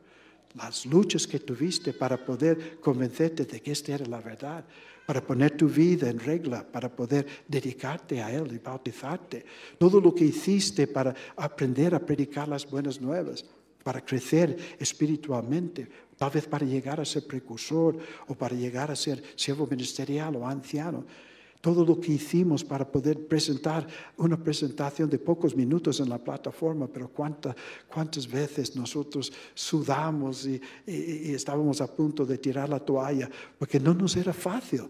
[0.56, 4.64] Las luchas que tuviste para poder convencerte de que esta era la verdad,
[5.06, 9.44] para poner tu vida en regla, para poder dedicarte a Él y bautizarte.
[9.78, 13.44] Todo lo que hiciste para aprender a predicar las buenas nuevas,
[13.84, 17.96] para crecer espiritualmente, tal vez para llegar a ser precursor
[18.28, 21.04] o para llegar a ser siervo ministerial o anciano
[21.64, 23.86] todo lo que hicimos para poder presentar
[24.18, 31.80] una presentación de pocos minutos en la plataforma, pero cuántas veces nosotros sudamos y, estábamos
[31.80, 34.82] a punto de tirar la toalla, porque no nos era fácil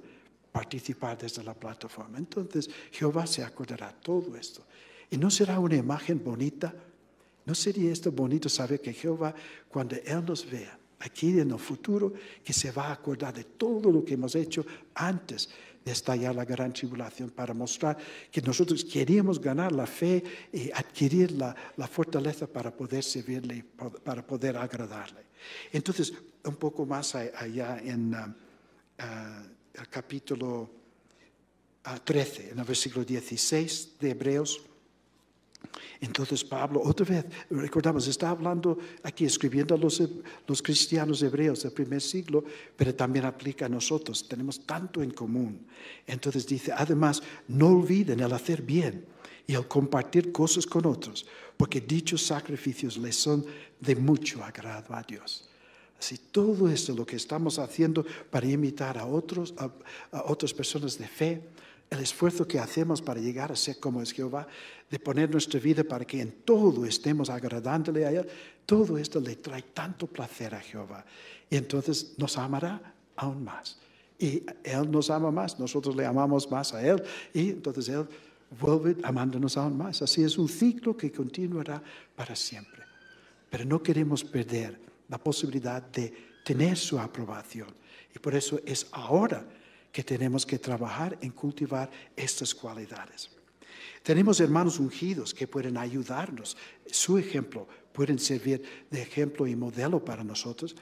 [0.50, 2.18] participar desde la plataforma.
[2.18, 4.64] Entonces Jehová se acordará todo esto.
[5.12, 6.74] Y no será una imagen bonita,
[7.46, 9.32] no sería esto bonito saber que Jehová,
[9.68, 13.90] cuando Él nos vea aquí en el futuro, que se va a acordar de todo
[13.90, 15.48] lo que hemos hecho antes
[15.85, 17.98] de estallar la gran tribulación para mostrar
[18.30, 21.54] que nosotros queríamos ganar la fe y adquirir la,
[21.87, 23.64] fortaleza para poder servirle,
[24.02, 25.22] para poder agradarle.
[25.72, 26.12] Entonces,
[26.44, 30.70] un poco más allá en uh, uh, el capítulo
[32.02, 34.62] 13, uh, en el versículo 16 de Hebreos,
[36.00, 40.03] entonces Pablo, otra vez, recordamos, está hablando aquí, escribiendo a los,
[40.46, 42.44] los, cristianos hebreos del primer siglo,
[42.77, 45.66] pero también aplica a nosotros, tenemos tanto en común.
[46.07, 49.07] Entonces dice, además, no olviden el hacer bien
[49.46, 53.44] y el compartir cosas con otros, porque dichos sacrificios les son
[53.81, 55.48] de mucho agrado a Dios.
[55.98, 59.70] Así, todo esto, lo que estamos haciendo para imitar a, otros, a
[60.27, 61.42] otras personas de fe,
[61.94, 64.46] el esfuerzo que hacemos para llegar a ser como es Jehová,
[64.90, 68.26] de poner nuestra vida para que en todo estemos agradándole a Él,
[68.66, 71.04] todo esto le trae tanto placer a Jehová.
[71.48, 73.78] Y entonces nos amará aún más.
[74.18, 77.02] Y Él nos ama más, nosotros le amamos más a Él
[77.33, 78.07] y entonces Él
[78.61, 80.02] vuelve amándonos aún más.
[80.02, 81.83] Así es un ciclo que continuará
[82.14, 82.83] para siempre.
[83.50, 86.12] Pero no queremos perder la posibilidad de
[86.44, 87.68] tener su aprobación.
[88.14, 89.44] Y por eso es ahora
[89.94, 93.30] que tenemos que trabajar en cultivar estas cualidades.
[94.02, 96.57] Tenemos hermanos ungidos que pueden ayudarnos.
[96.85, 100.74] Su ejemplo pueden servir de ejemplo y modelo para nosotros.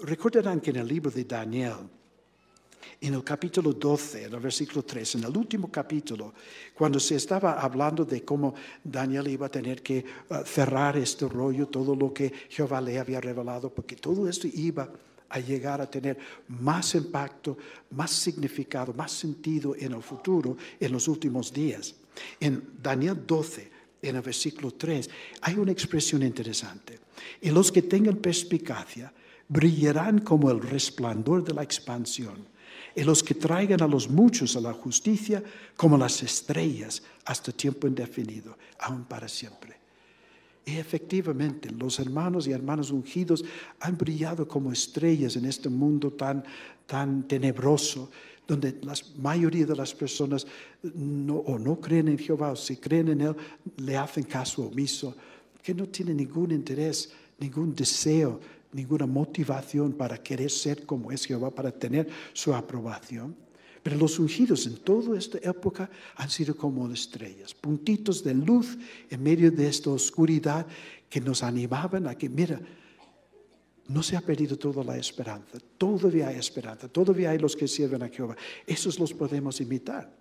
[0.00, 1.86] Recordarán que en el libro de Daniel,
[2.98, 6.32] en el capítulo 12, en el versículo 3, en el último capítulo,
[6.72, 11.68] cuando se estaba hablando de cómo Daniel iba a tener que uh, cerrar este rollo,
[11.68, 14.90] todo lo que Jehová le había revelado, porque todo esto iba
[15.30, 17.56] a llegar a tener más impacto,
[17.90, 21.94] más significado, más sentido en el futuro, en los últimos días.
[22.38, 23.70] En Daniel 12,
[24.02, 25.08] en el versículo 3,
[25.42, 26.98] hay una expresión interesante.
[27.40, 29.12] Y los que tengan perspicacia
[29.48, 32.48] brillarán como el resplandor de la expansión.
[32.94, 35.42] Y los que traigan a los muchos a la justicia
[35.76, 39.79] como las estrellas hasta tiempo indefinido, aún para siempre.
[40.64, 43.44] Y efectivamente, los hermanos y hermanas ungidos
[43.80, 46.44] han brillado como estrellas en este mundo tan,
[46.86, 48.10] tan tenebroso,
[48.46, 50.46] donde la mayoría de las personas
[50.84, 53.36] o no creen en Jehová, o si creen en Él,
[53.76, 55.16] le hacen caso omiso,
[55.62, 58.40] que no tienen ningún interés, ningún deseo,
[58.72, 63.34] ninguna motivación para querer ser como es Jehová, para tener su aprobación.
[63.82, 68.76] Pero los ungidos en toda esta época han sido como estrellas, puntitos de luz
[69.08, 70.66] en medio de esta oscuridad
[71.08, 72.60] que nos animaban a que, mira,
[73.88, 78.02] no se ha perdido toda la esperanza, todavía hay esperanza, todavía hay los que sirven
[78.02, 78.36] a Jehová.
[78.66, 80.19] Esos los podemos imitar.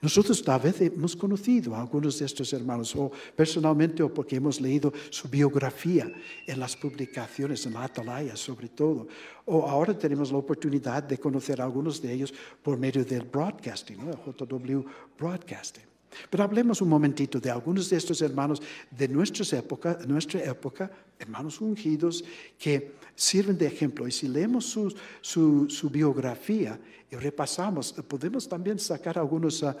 [0.00, 4.60] Nosotros tal vez hemos conocido a algunos de estos hermanos, o personalmente, o porque hemos
[4.60, 6.10] leído su biografía
[6.46, 9.08] en las publicaciones, en la Atalaya sobre todo,
[9.46, 13.98] o ahora tenemos la oportunidad de conocer a algunos de ellos por medio del broadcasting,
[14.00, 14.84] el JW
[15.18, 15.89] Broadcasting.
[16.28, 19.08] Pero hablemos un momentito de algunos de estos hermanos de
[19.52, 22.24] época, nuestra época, hermanos ungidos,
[22.58, 24.06] que sirven de ejemplo.
[24.08, 26.78] Y si leemos su, su, biografía
[27.10, 29.76] y repasamos, podemos también sacar algunas ah,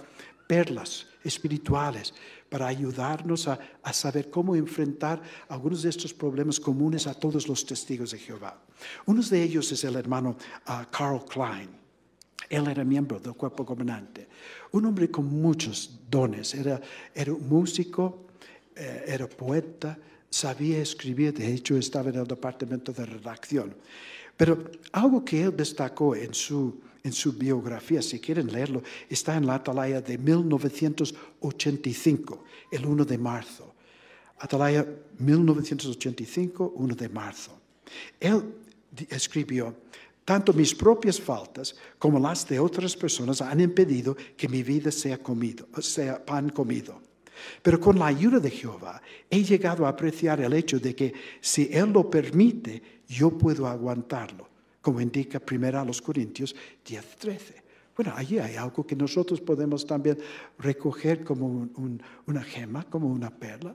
[0.46, 2.12] perlas espirituales
[2.48, 7.64] para ayudarnos a, a, saber cómo enfrentar algunos de estos problemas comunes a todos los
[7.64, 8.60] testigos de Jehová.
[9.06, 11.80] Uno de ellos es el hermano uh, Carl Klein.
[12.48, 14.26] Él era miembro del cuerpo gobernante,
[14.72, 16.80] un hombre con muchos dones, era,
[17.14, 18.26] era músico,
[18.76, 23.76] eh, era poeta, sabía escribir, de hecho estaba en el departamento de redacción.
[24.36, 29.46] Pero algo que él destacó en su, en su biografía, si quieren leerlo, está en
[29.46, 33.74] la Atalaya de 1985, el 1 de marzo.
[34.38, 34.86] Atalaya
[35.18, 37.60] 1985, 1 de marzo.
[38.18, 38.42] Él
[39.10, 39.74] escribió,
[40.24, 45.18] tanto mis propias faltas como las de otras personas han impedido que mi vida sea
[45.18, 47.00] comido, sea pan comido.
[47.62, 51.68] Pero con la ayuda de Jehová he llegado a apreciar el hecho de que si
[51.72, 54.48] Él lo permite, yo puedo aguantarlo,
[54.80, 56.54] como indica primero a los Corintios
[56.84, 57.62] 10:13.
[57.96, 60.18] Bueno, allí hay algo que nosotros podemos también
[60.58, 61.68] recoger como
[62.26, 63.74] una gema, como una perla.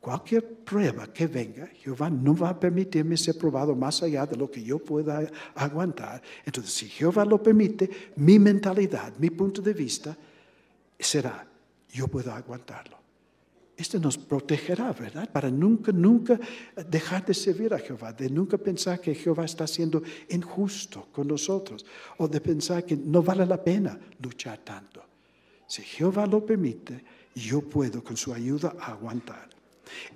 [0.00, 4.48] Cualquier prueba que venga, Jehová no va a permitirme ser probado más allá de lo
[4.48, 6.22] que yo pueda aguantar.
[6.44, 10.16] Entonces, si Jehová lo permite, mi mentalidad, mi punto de vista
[10.98, 11.46] será,
[11.90, 12.96] yo puedo aguantarlo.
[13.76, 15.30] Esto nos protegerá, ¿verdad?
[15.30, 16.38] Para nunca, nunca
[16.88, 21.86] dejar de servir a Jehová, de nunca pensar que Jehová está siendo injusto con nosotros
[22.18, 25.04] o de pensar que no vale la pena luchar tanto.
[25.66, 29.57] Si Jehová lo permite, yo puedo con su ayuda aguantar.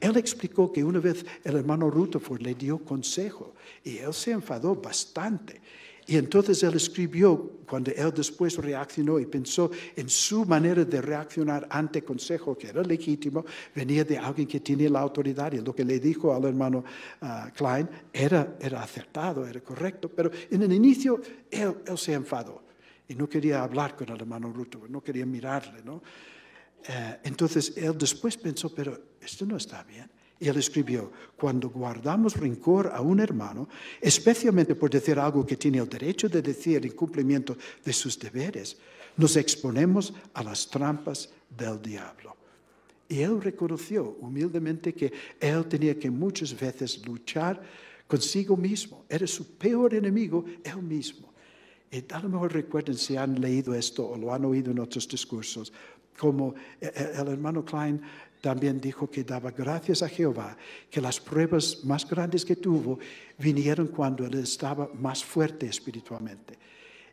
[0.01, 3.55] Él explicó que una vez el hermano Rutherford le dio consejo
[3.85, 5.61] y él se enfadó bastante.
[6.07, 11.66] Y entonces él escribió, cuando él después reaccionó y pensó en su manera de reaccionar
[11.70, 13.45] ante consejo, que era legítimo,
[13.75, 15.53] venía de alguien que tenía la autoridad.
[15.53, 16.85] Y lo que le dijo al hermano
[17.20, 20.09] ah, Klein era, era acertado, era correcto.
[20.09, 21.20] Pero en el inicio
[21.51, 22.62] él, él se enfadó
[23.09, 25.83] y no quería hablar con el hermano Rutherford, no quería mirarle.
[25.85, 26.03] ¿no?
[26.89, 30.11] Eh, entonces él después pensó, pero esto no está bien.
[30.41, 33.68] Y él escribió, cuando guardamos rencor a un hermano,
[34.01, 38.76] especialmente por decir algo que tiene el derecho de decir en cumplimiento de sus deberes,
[39.16, 42.37] nos exponemos a las trampas del diablo.
[43.09, 47.62] Y él reconoció humildemente que él tenía que muchas veces luchar
[48.09, 49.05] consigo mismo.
[49.09, 51.33] Era su peor enemigo, él mismo.
[51.91, 55.07] Y a lo mejor recuerden si han leído esto o lo han oído en otros
[55.07, 55.72] discursos
[56.18, 58.00] como eh, eh, el hermano Klein
[58.40, 60.56] también dijo que daba gracias a Jehová,
[60.90, 62.98] que las pruebas más grandes que tuvo
[63.38, 66.58] vinieron cuando él estaba más fuerte espiritualmente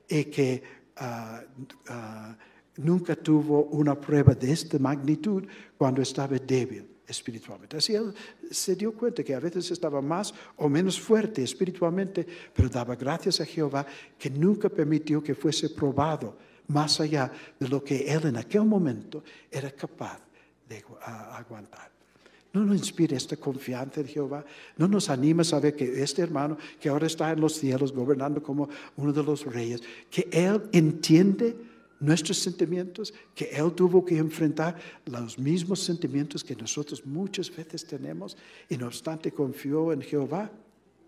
[0.10, 0.64] y que
[0.98, 1.44] ah,
[1.88, 2.36] ah,
[2.78, 5.44] nunca tuvo una prueba de esta magnitud
[5.78, 7.78] cuando estaba débil espiritualmente.
[7.78, 8.14] Así él
[8.50, 13.40] se dio cuenta que a veces estaba más o menos fuerte espiritualmente, pero daba gracias
[13.40, 13.86] a Jehová
[14.18, 19.24] que nunca permitió que fuese probado más allá de lo que él en aquel momento
[19.52, 20.20] era capaz
[20.68, 21.90] de aguantar.
[22.52, 24.44] ¿No nos inspira esta confianza en Jehová?
[24.78, 28.42] ¿No nos anima a saber que este hermano que ahora está en los cielos gobernando
[28.42, 31.56] como uno de los reyes, que Él entiende
[32.00, 38.36] nuestros sentimientos, que Él tuvo que enfrentar los mismos sentimientos que nosotros muchas veces tenemos
[38.68, 40.50] y no obstante confió en Jehová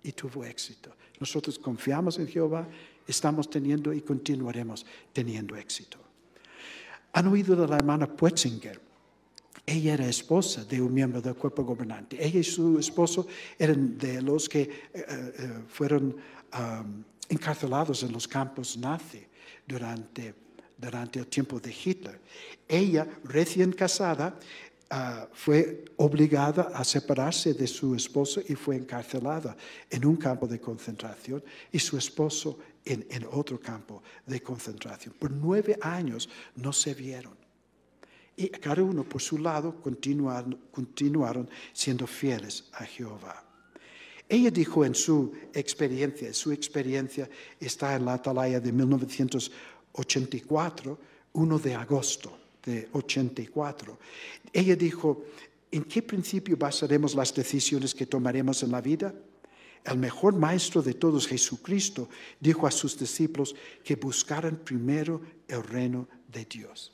[0.03, 0.91] y tuvo éxito?
[1.19, 2.67] Nosotros confiamos en Jehová
[3.07, 5.97] estamos teniendo y continuaremos teniendo éxito.
[7.13, 8.79] Han oído de la hermana Puetzinger.
[9.65, 12.17] Ella era esposa de un miembro del cuerpo gobernante.
[12.19, 13.27] Ella y su esposo
[13.59, 16.15] eran de los que eh, eh, fueron
[17.29, 19.25] encarcelados en los campos nazi
[19.65, 20.33] durante,
[20.77, 22.19] durante el tiempo de Hitler.
[22.67, 24.37] Ella, recién casada,
[24.93, 29.55] Ah, fue obligada a separarse de su esposo y fue encarcelada
[29.89, 31.41] en un campo de concentración
[31.71, 35.15] y su esposo en, en otro campo de concentración.
[35.17, 37.41] Por nueve años no se vieron.
[38.35, 43.45] Y cada uno por su lado continuaron, siendo fieles a Jehová.
[44.27, 47.29] Ella dijo en su experiencia, su experiencia
[47.59, 50.97] está en la atalaya de 1984,
[51.33, 53.99] 1 de agosto de 84.
[54.53, 55.23] Ella dijo,
[55.69, 59.13] ¿en qué principio basaremos las decisiones que tomaremos en la vida?
[59.83, 62.09] El mejor maestro de todos, Jesucristo,
[62.39, 66.93] dijo a sus discípulos que buscaran primero el reino de Dios.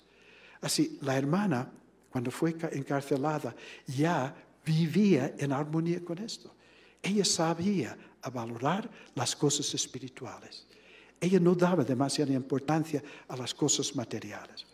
[0.62, 1.72] Así, la hermana,
[2.10, 4.36] cuando fue encarcelada, ya
[4.66, 6.54] vivía en armonía con esto.
[7.02, 7.98] Ella sabía
[8.32, 10.66] valorar las cosas espirituales.
[11.20, 14.66] Ella no daba demasiada importancia a las cosas materiales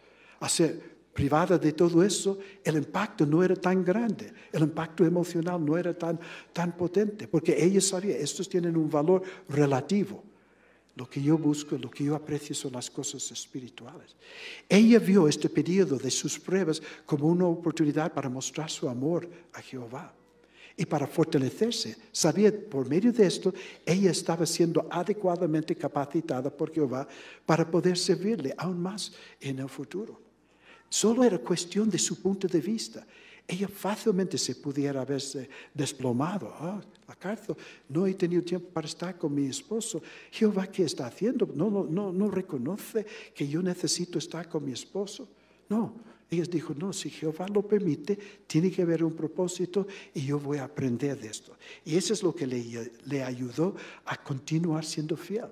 [0.43, 5.63] a ser privada de todo eso, el impacto no era tan grande, el impacto emocional
[5.63, 6.19] no era tan,
[6.51, 10.23] tan potente, porque ella sabía, estos tienen un valor relativo.
[10.95, 14.15] Lo que yo busco, lo que yo aprecio son las cosas espirituales.
[14.69, 19.61] Ella vio este periodo de sus pruebas como una oportunidad para mostrar su amor a
[19.61, 20.13] Jehová
[20.77, 21.97] y para fortalecerse.
[22.11, 23.51] Sabía por medio de esto,
[23.83, 27.07] ella estaba siendo adecuadamente capacitada por Jehová
[27.43, 30.32] para poder servirle aún más en el futuro.
[30.93, 33.03] Solo era cuestión de su punto de vista.
[33.47, 36.53] Ella fácilmente se pudiera haberse desplomado.
[36.59, 37.55] Ah, la cárcel,
[37.89, 40.03] no he tenido tiempo para estar con mi esposo.
[40.29, 41.49] Jehová, ¿qué está haciendo?
[41.55, 45.27] No, no, no reconoce que yo necesito estar con mi esposo.
[45.67, 45.95] No,
[46.29, 48.15] ella dijo, no, si Jehová lo permite,
[48.45, 51.57] tiene que haber un propósito y yo voy a aprender de esto.
[51.83, 53.75] Y eso es lo que le, le ayudó
[54.05, 55.47] a continuar siendo fiel.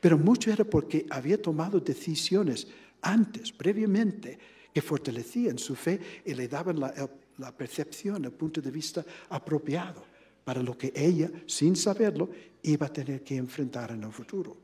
[0.00, 2.66] Pero mucho era porque había tomado decisiones
[3.00, 4.36] antes, previamente,
[4.72, 10.04] que fortalecían su fe y le daban la, percepción, el punto de vista apropiado
[10.44, 12.30] para lo que ella, sin saberlo,
[12.62, 14.56] iba a tener que enfrentar en el futuro.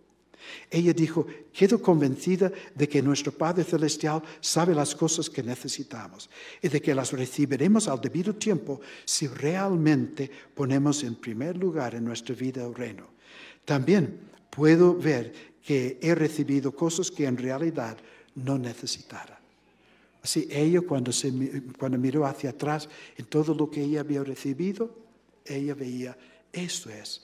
[0.71, 6.29] Ella dijo, quedo convencida de que nuestro Padre Celestial sabe las cosas que necesitamos
[6.61, 12.05] y de que las recibiremos al debido tiempo si realmente ponemos en primer lugar en
[12.05, 13.09] nuestra vida el reino.
[13.65, 17.97] También puedo ver que he recibido cosas que en realidad
[18.35, 19.41] no necesitara.
[20.27, 21.31] Así, ella cuando, se,
[21.79, 24.91] cuando miró hacia atrás en todo lo que ella había recibido,
[25.45, 26.19] ella veía,
[26.53, 27.23] esto es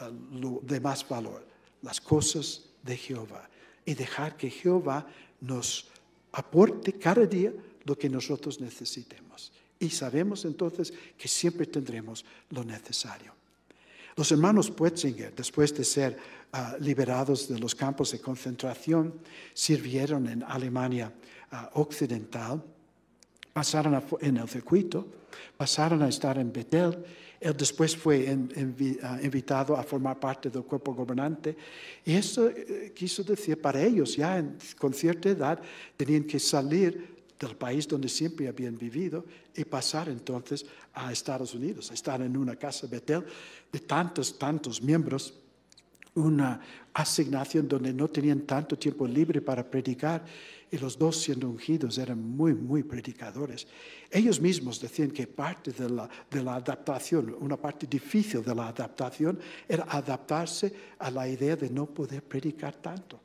[0.00, 1.44] uh, lo de más valor
[1.82, 3.50] las cosas de Jehová
[3.84, 5.08] y dejar que Jehová
[5.40, 5.88] nos
[6.30, 9.50] aporte cada día lo que nosotros necesitemos.
[9.80, 13.34] Y sabemos entonces que siempre tendremos lo necesario.
[14.14, 16.16] Los hermanos Puetzinger, después de ser
[16.52, 19.14] ah, liberados de los campos de concentración,
[19.52, 21.12] sirvieron en Alemania
[21.74, 22.62] Occidental,
[23.52, 25.06] pasaron en el circuito,
[25.56, 27.04] pasaron a estar en Betel.
[27.40, 28.28] Él después fue
[29.02, 31.56] ah, invitado a formar parte del cuerpo gobernante.
[32.04, 34.42] Y eso eh, quiso decir, para ellos ya
[34.78, 35.60] con cierta edad
[35.96, 39.24] tenían que salir del país donde siempre habían vivido
[39.54, 43.24] y pasar entonces a Estados Unidos, a estar en una casa Betel
[43.70, 45.34] de tantos, tantos miembros,
[46.14, 46.60] una
[46.94, 50.24] asignación donde no tenían tanto tiempo libre para predicar
[50.70, 53.66] y los dos siendo ungidos eran muy, muy predicadores.
[54.10, 58.68] Ellos mismos decían que parte de la, de la adaptación, una parte difícil de la
[58.68, 59.38] adaptación,
[59.68, 63.20] era adaptarse a la idea de no poder predicar tanto.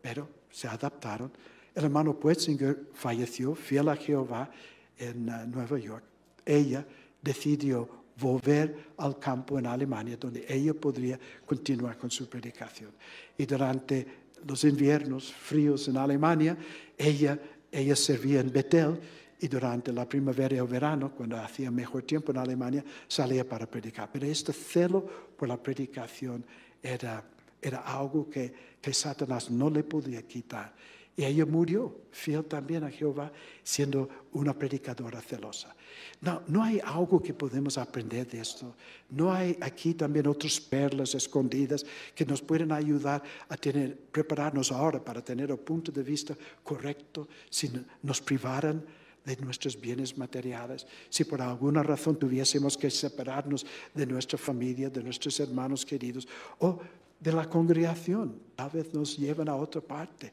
[0.00, 1.32] Pero se adaptaron.
[1.74, 4.50] El hermano Puetzinger falleció fiel a Jehová
[4.98, 6.04] en uh, Nueva York.
[6.44, 6.86] Ella
[7.22, 12.90] decidió volver al campo en Alemania, donde ella podría continuar con su predicación.
[13.36, 16.56] Y durante los inviernos fríos en Alemania,
[16.96, 17.38] ella,
[17.70, 18.98] ella servía en Betel
[19.40, 23.66] y durante la primavera y el verano, cuando hacía mejor tiempo en Alemania, salía para
[23.66, 24.10] predicar.
[24.12, 26.44] Pero este celo por la predicación
[26.82, 27.24] era,
[27.60, 30.74] era algo que, que Satanás no le podía quitar.
[31.20, 33.30] Y ella murió, fiel también a Jehová,
[33.62, 35.76] siendo una predicadora celosa.
[36.22, 38.74] No, no hay algo que podemos aprender de esto.
[39.10, 45.04] No hay aquí también otras perlas escondidas que nos pueden ayudar a tener, prepararnos ahora
[45.04, 47.70] para tener el punto de vista correcto si
[48.02, 48.82] nos privaran
[49.22, 55.02] de nuestros bienes materiales, si por alguna razón tuviésemos que separarnos de nuestra familia, de
[55.02, 56.26] nuestros hermanos queridos
[56.60, 56.80] o
[57.20, 60.32] de la congregación, tal vez nos lleven a otra parte.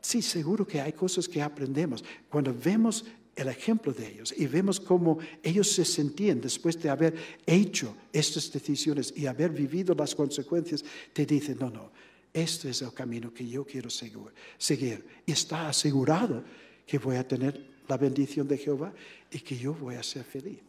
[0.00, 2.04] Sí, seguro que hay cosas que aprendemos.
[2.28, 7.14] Cuando vemos el ejemplo de ellos y vemos cómo ellos se sentían después de haber
[7.44, 11.90] hecho estas decisiones y haber vivido las consecuencias, te dicen, no, no,
[12.32, 15.04] este es el camino que yo quiero seguir.
[15.26, 16.44] Y está asegurado
[16.86, 18.92] que voy a tener la bendición de Jehová
[19.30, 20.60] y que yo voy a ser feliz.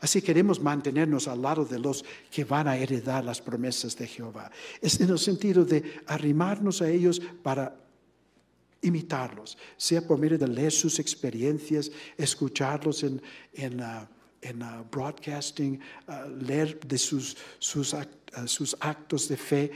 [0.00, 4.50] Así queremos mantenernos al lado de los que van a heredar las promesas de Jehová.
[4.80, 7.81] Es en el sentido de arrimarnos a ellos para
[8.82, 13.22] imitarlos, sea por medio de leer sus experiencias, escucharlos en,
[13.54, 14.06] en, uh,
[14.42, 17.94] en uh, broadcasting, uh, leer de sus, sus,
[18.46, 19.70] sus, actos de fe,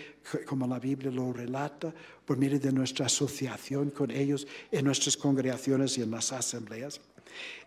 [0.45, 1.95] como la Biblia lo relata,
[2.25, 7.01] por medio de nuestra asociación con ellos en nuestras congregaciones y en las asambleas.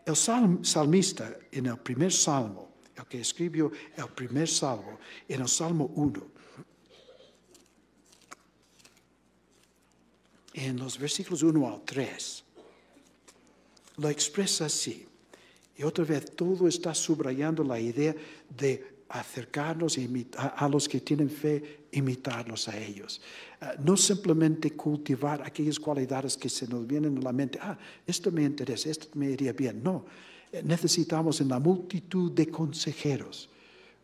[0.05, 5.91] El salmista en el primer salmo, el que escribió el primer salmo, en el salmo
[5.95, 6.38] 1,
[10.65, 12.43] en los versículos 1 al 3,
[13.97, 15.05] lo expresa así.
[15.77, 18.13] Y otra vez todo está subrayando la idea
[18.49, 19.97] de acercarnos
[20.37, 23.21] a, los que tienen fe, imitarlos a ellos.
[23.61, 28.29] Ah, no simplemente cultivar aquellas cualidades que se nos vienen a la mente, ah, esto
[28.31, 29.81] me interesa, esto me iría bien.
[29.81, 30.05] No,
[30.51, 33.49] eh, necesitamos en la multitud de consejeros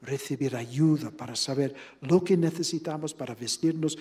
[0.01, 3.97] recibir ayuda para saber lo que necesitamos para vestirnos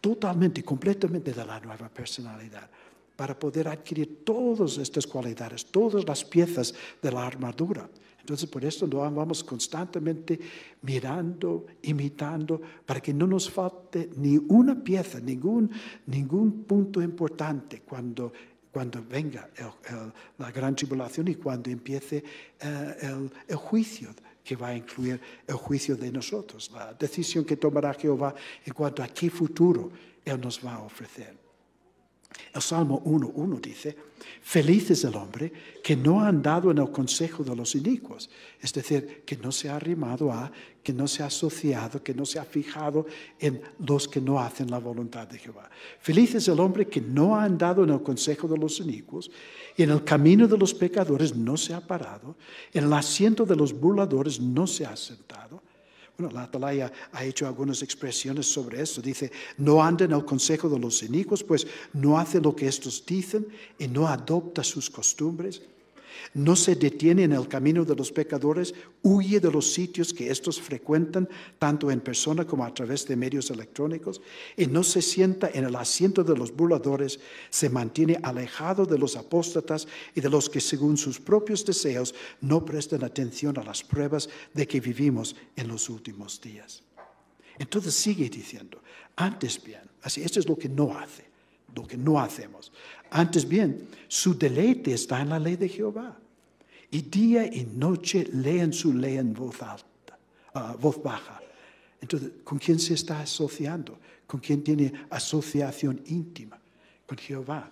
[0.00, 2.68] totalmente y completamente de la nueva personalidad
[3.16, 6.72] para poder adquirir todas estas cualidades, todas las piezas
[7.02, 7.88] de la armadura.
[8.20, 10.38] Entonces, por esto vamos constantemente
[10.82, 15.70] mirando, imitando, para que no nos falte ni una pieza, ningún,
[16.06, 18.32] ningún punto importante cuando,
[18.70, 19.48] cuando venga
[20.38, 22.22] la gran tribulación y cuando empiece
[22.60, 24.10] eh, el juicio
[24.48, 28.34] que va a incluir el juicio de nosotros, la decisión que tomará Jehová
[28.64, 29.90] en cuanto a qué futuro
[30.24, 31.47] Él nos va a ofrecer.
[32.54, 33.96] El Salmo 1.1 dice,
[34.42, 35.52] feliz es el hombre
[35.82, 38.28] que no ha andado en el consejo de los inicuos,
[38.60, 40.50] es decir, que no se ha arrimado a,
[40.82, 43.06] que no se ha asociado, que no se ha fijado
[43.38, 45.70] en los que no hacen la voluntad de Jehová.
[46.00, 49.30] Feliz es el hombre que no ha andado en el consejo de los inicuos
[49.76, 52.36] y en el camino de los pecadores no se ha parado,
[52.72, 55.62] en el asiento de los burladores no se ha sentado
[56.18, 59.00] bueno, la atalaya ha hecho algunas expresiones sobre eso.
[59.00, 63.06] Dice, no anda en el consejo de los inicuos, pues no hace lo que estos
[63.06, 63.46] dicen
[63.78, 65.62] y no adopta sus costumbres
[66.34, 70.60] no se detiene en el camino de los pecadores, huye de los sitios que estos
[70.60, 74.20] frecuentan, tanto en persona como a través de medios electrónicos,
[74.56, 79.16] y no se sienta en el asiento de los burladores, se mantiene alejado de los
[79.16, 84.28] apóstatas y de los que según sus propios deseos no prestan atención a las pruebas
[84.54, 86.82] de que vivimos en los últimos días.
[87.58, 88.80] Entonces sigue diciendo,
[89.16, 91.24] antes bien, así, esto es lo que no hace,
[91.74, 92.72] lo que no hacemos.
[93.10, 96.16] Antes bien, su deleite está en la ley de Jehová.
[96.90, 100.18] Y día y noche leen su ley en voz alta,
[100.54, 101.40] ah, voz baja.
[102.00, 103.98] Entonces, ¿con quién se está asociando?
[104.26, 106.58] ¿Con quién tiene asociación íntima?
[107.06, 107.70] Con Jehová.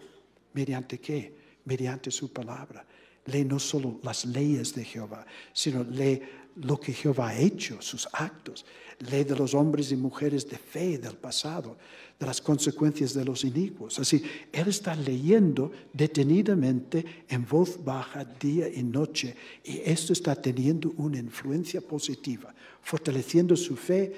[0.53, 1.35] ¿Mediante qué?
[1.65, 2.85] Mediante su palabra.
[3.27, 6.23] Lee no solo las leyes de Jehová, sino lee
[6.57, 8.65] lo que Jehová ha hecho, sus actos.
[9.11, 11.77] Lee de los hombres y mujeres de fe del pasado
[12.19, 13.99] de las consecuencias de los inicuos.
[13.99, 14.23] Así,
[14.53, 21.19] él está leyendo detenidamente en voz baja día y noche y esto está teniendo una
[21.19, 24.15] influencia positiva, fortaleciendo su fe,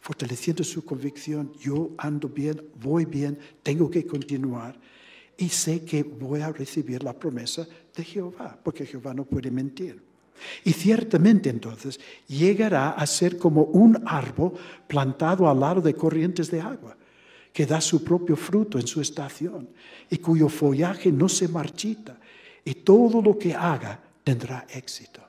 [0.00, 1.52] fortaleciendo su convicción.
[1.60, 4.76] Yo ando bien, voy bien, tengo que continuar
[5.38, 10.02] y sé que voy a recibir la promesa de Jehová, porque Jehová no puede mentir.
[10.64, 14.52] Y ciertamente entonces llegará a ser como un árbol
[14.86, 16.96] plantado al lado de corrientes de agua
[17.52, 19.68] que da su propio fruto en su estación
[20.10, 22.18] y cuyo follaje no se marchita
[22.64, 25.22] y todo lo que haga tendrá éxito.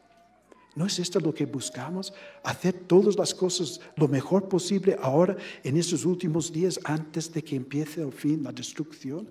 [0.76, 2.14] ¿No es esto lo que buscamos?
[2.43, 7.55] Hacer todas las cosas lo mejor posible ahora en estos últimos días antes de que
[7.55, 9.28] empiece el fin, la destrucción.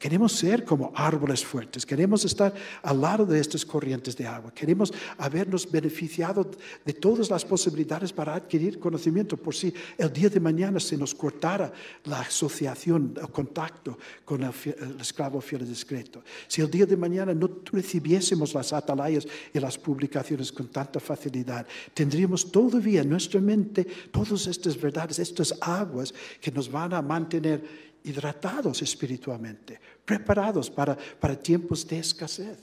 [0.00, 4.94] Queremos ser como árboles fuertes, queremos estar al lado de estas corrientes de agua, queremos
[5.18, 6.50] habernos beneficiado
[6.86, 9.36] de todas las posibilidades para adquirir conocimiento.
[9.36, 11.70] Por si el día de mañana se nos cortara
[12.04, 14.52] la asociación, el contacto con el,
[14.98, 16.24] esclavo fiel y discreto.
[16.48, 21.66] Si el día de mañana no recibiésemos las atalayas y las publicaciones con tanta facilidad,
[21.92, 27.89] tendríamos todavía en nuestra mente todas estas verdades, estas aguas que nos van a mantener
[28.04, 32.58] hidratados espiritualmente, preparados para, para tiempos de escasez.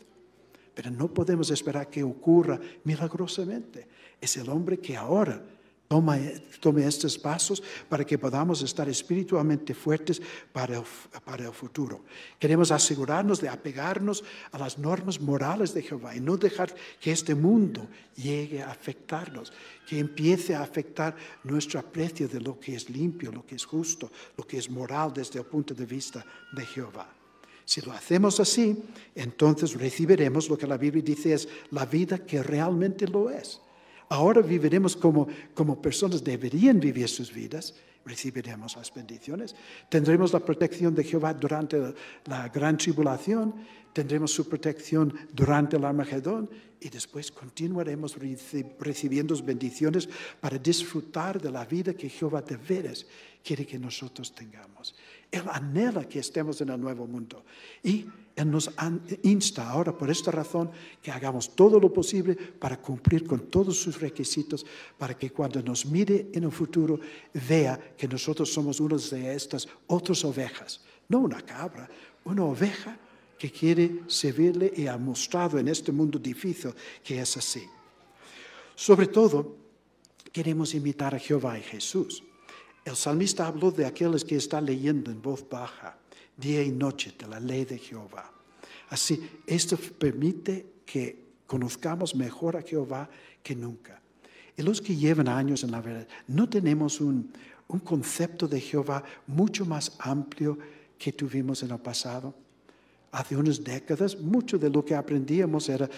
[0.74, 3.88] Pero no podemos esperar que ocurra milagrosamente.
[4.22, 5.42] Es el hombre que ahora
[5.88, 6.18] Toma,
[6.60, 10.22] tome estos pasos para que podamos estar espiritualmente fuertes
[10.52, 10.84] para
[11.28, 12.04] para el futuro.
[12.40, 17.36] Queremos asegurarnos de apegarnos a las normas morales de Jehová y no dejar que este
[17.36, 19.52] mundo llegue a afectarnos,
[19.88, 24.12] que empiece a afectar nuestro aprecio de lo que es limpio, lo que es justo,
[24.38, 27.14] lo que es moral desde el punto de vista de Jehová.
[27.66, 28.82] Si lo hacemos así,
[29.14, 33.62] entonces recibiremos lo que la Biblia dice es la vida que realmente lo es
[34.10, 37.74] Ahora viviremos como, como personas deberían vivir sus vidas,
[38.08, 39.56] recibiremos las bendiciones,
[39.90, 41.94] tendremos la protección de Jehová durante
[42.26, 43.54] la, gran tribulación,
[43.92, 46.50] tendremos su protección durante el Armagedón.
[46.80, 48.16] Y después continuaremos
[48.80, 50.08] recibiendo bendiciones
[50.40, 53.06] para disfrutar de la vida que Jehová de veras
[53.44, 54.94] quiere que nosotros tengamos.
[55.32, 57.44] Él anhela que estemos en el nuevo mundo.
[57.84, 58.06] Y
[58.38, 58.70] él nos
[59.24, 60.70] insta ahora por esta razón
[61.02, 64.64] que hagamos todo lo posible para cumplir con todos sus requisitos,
[64.96, 67.00] para que cuando nos mire en el futuro
[67.34, 71.90] vea que nosotros somos unos de estas otras ovejas, no una cabra,
[72.26, 72.96] una oveja
[73.40, 77.68] que quiere servirle y ha mostrado en este mundo difícil que es así.
[78.76, 79.56] Sobre todo,
[80.32, 82.24] queremos imitar a Jehová y Jesús.
[82.86, 85.98] El salmista habló de aquellos que están leyendo en voz baja
[86.38, 88.32] día y noche de la ley de Jehová.
[88.90, 93.10] Así, esto permite que conozcamos mejor a Jehová
[93.44, 94.02] que nunca.
[94.56, 97.32] Y los que llevan años en la verdad, no tenemos un,
[97.68, 100.58] un concepto de Jehová mucho más amplio
[100.98, 102.34] que tuvimos en el pasado.
[103.12, 105.90] Hace unas décadas, mucho de lo que aprendíamos era,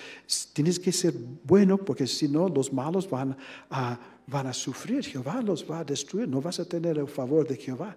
[0.54, 1.14] tienes que ser
[1.44, 3.36] bueno porque si no, los malos van
[3.70, 7.48] a, van a sufrir, Jehová los va a destruir, no vas a tener el favor
[7.48, 7.96] de Jehová.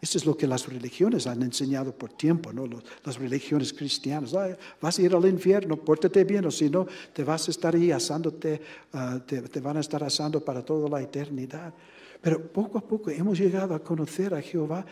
[0.00, 2.66] Esto es lo que las religiones han enseñado por tiempo, ¿no?
[3.04, 4.32] las religiones cristianas.
[4.80, 7.92] vas a ir al infierno, pórtate bien, o si no, te vas a estar ahí
[7.92, 8.60] asándote,
[8.94, 11.74] ah, te, van a estar asando para toda la eternidad.
[12.20, 14.84] Pero poco a poco hemos llegado a conocer a Jehová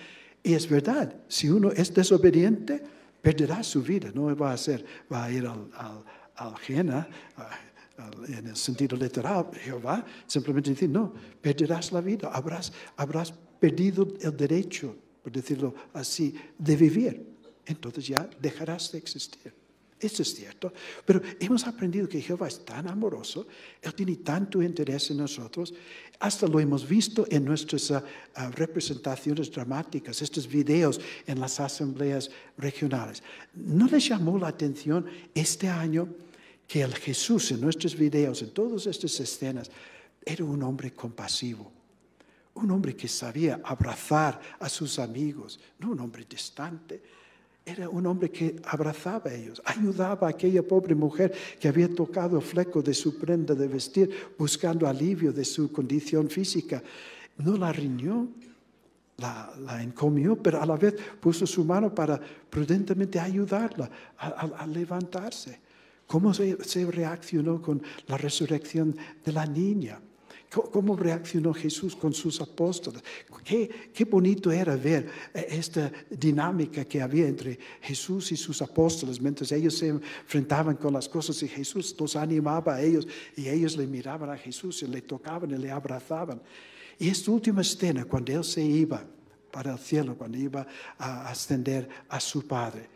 [0.43, 2.83] Y es verdad, si uno es desobediente,
[3.21, 5.69] perderá su vida, no va a ser, va a ir al,
[6.37, 7.09] al, Jena,
[8.29, 14.37] en el sentido literal, Jehová simplemente dice, no, perderás la vida, habrás, habrás perdido el
[14.37, 17.27] derecho, por decirlo así, de vivir.
[17.67, 19.53] Entonces ya dejarás de existir.
[20.01, 20.73] Eso es cierto,
[21.05, 23.49] pero hemos aprendido que Jehová es tan amoroso,
[23.83, 25.75] Él tiene tanto interés en nosotros,
[26.21, 28.05] hasta lo hemos visto en nuestras ah,
[28.37, 33.25] ah, representaciones dramáticas, estos videos en las asambleas regionales.
[33.55, 35.05] ¿No les llamó la atención
[35.35, 36.09] este año
[36.69, 39.69] que el Jesús en nuestros videos, en todas estas escenas,
[40.25, 41.73] era un hombre compasivo?
[42.61, 47.01] Un hombre que sabía abrazar a sus amigos, no un hombre distante,
[47.65, 52.39] era un hombre que abrazaba a ellos, ayudaba a aquella pobre mujer que había tocado
[52.39, 56.83] el fleco de su prenda de vestir, buscando alivio de su condición física.
[57.37, 58.27] No la riñó,
[59.19, 63.89] la, encomió, pero a la vez puso su mano para prudentemente ayudarla
[64.19, 65.61] a, levantarse.
[66.09, 70.01] ¿Cómo se reaccionó con la resurrección de la niña?
[70.51, 73.03] ¿Cómo reaccionó Jesús con sus apóstoles?
[73.45, 79.21] Qué, qué, bonito era ver eh, esta dinámica que había entre Jesús y sus apóstoles
[79.21, 83.77] mientras ellos se enfrentaban con las cosas y Jesús los animaba a ellos y ellos
[83.77, 86.41] le miraban a Jesús y le tocaban y le abrazaban.
[86.99, 89.05] Y esta última escena, cuando Él se iba
[89.51, 92.89] para el cielo, cuando iba a ascender a su Padre,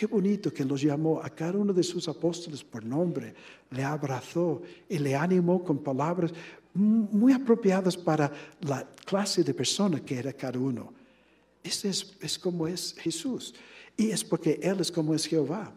[0.00, 3.34] Qué bonito que los llamó a cada uno de sus apóstoles por nombre,
[3.70, 6.32] le abrazó y le animó con palabras
[6.74, 10.92] muy apropiadas para la clase de persona que era cada uno.
[11.62, 13.54] Ese es, es como es Jesús.
[13.96, 15.72] Y es porque Él es como es Jehová.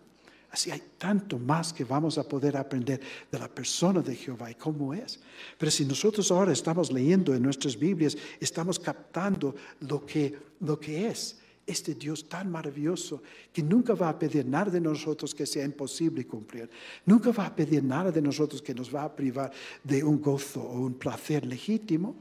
[0.54, 4.56] Así hay tanto más que vamos a poder aprender de la persona de Jehová y
[4.56, 5.20] cómo es.
[5.58, 11.08] Pero si nosotros ahora estamos leyendo en nuestras Biblias, estamos captando lo que, lo que
[11.08, 15.66] es este Dios tan maravilloso que nunca va a pedir nada de nosotros que sea
[15.66, 16.70] imposible cumplir.
[17.06, 19.52] Nunca va a pedir nada de nosotros que nos va a privar
[19.84, 22.16] de un gozo o un placer legítimo,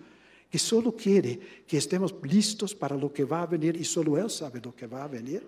[0.50, 4.28] que solo quiere que estemos listos para lo que va a venir y solo Él
[4.28, 5.42] sabe lo que va a venir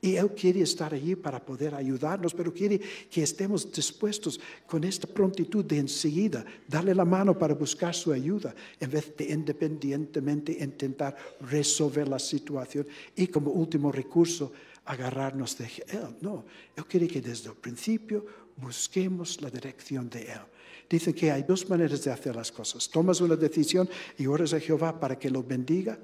[0.00, 2.80] y Él quiere estar allí para poder ayudarnos, pero quiere
[3.10, 8.54] que estemos dispuestos con esta prontitud de enseguida darle la mano para buscar su ayuda,
[8.78, 12.86] en vez de independientemente intentar resolver la situación
[13.16, 14.52] y como último recurso
[14.84, 16.16] agarrarnos de Él.
[16.20, 16.44] No,
[16.76, 18.24] Él quiere que desde el principio
[18.56, 20.40] busquemos la dirección de Él.
[20.88, 22.88] Dicen que hay dos maneras de hacer las cosas.
[22.88, 25.98] Tomas una decisión y oras a Jehová para que lo bendiga,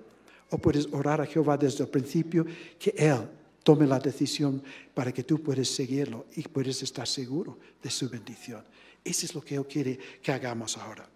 [0.51, 2.45] o puedes orar a Jehová desde el principio
[2.79, 3.27] que Él
[3.65, 4.63] tome la decisión
[4.93, 8.63] para que tú puedas seguirlo y puedes estar seguro de su bendición.
[9.03, 11.09] Eso es lo que Él quiere que hagamos ahora.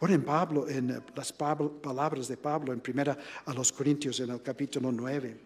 [0.00, 4.40] Ahora en Pablo, en las palabras de Pablo, en primera a los Corintios, en el
[4.40, 5.36] capítulo 9,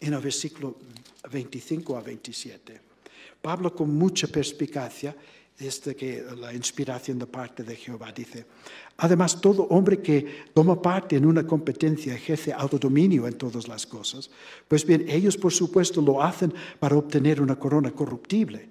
[0.00, 0.76] en el versículo
[1.30, 2.80] 25 a 27.
[3.40, 5.14] Pablo con mucha perspicacia
[5.58, 8.46] este que la inspiración de parte de Jehová dice.
[8.98, 14.30] Además, todo hombre que toma parte en una competencia ejerce autodominio en todas las cosas.
[14.68, 18.70] Pues bien, ellos por supuesto lo hacen para obtener una corona corruptible,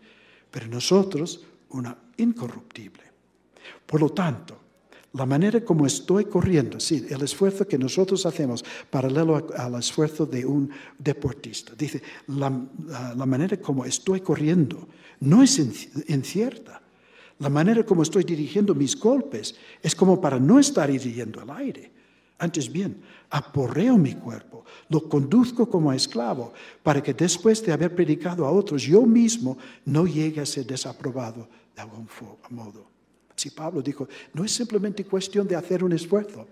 [0.49, 3.03] pero nosotros una incorruptible.
[3.85, 4.66] Por lo tanto,
[5.13, 10.45] la manera como estoy corriendo, sí, el esfuerzo que nosotros hacemos paralelo al esfuerzo de
[10.45, 11.73] un deportista.
[11.75, 12.51] Dice, la,
[13.15, 14.87] la manera como estoy corriendo
[15.21, 15.57] no es
[16.07, 16.81] incierta.
[17.39, 21.91] La manera como estoy dirigiendo mis golpes es como para no estar hiriendo el aire.
[22.39, 26.53] Antes bien, aporreo mi cuerpo, lo conduzco como esclavo,
[26.83, 31.49] para que después de haber predicado a otros, yo mismo no llegue a ser desaprobado
[31.75, 32.07] de algún
[32.51, 32.96] modo.
[33.37, 36.47] Si Pablo dijo, no es simplemente cuestión de hacer un esfuerzo,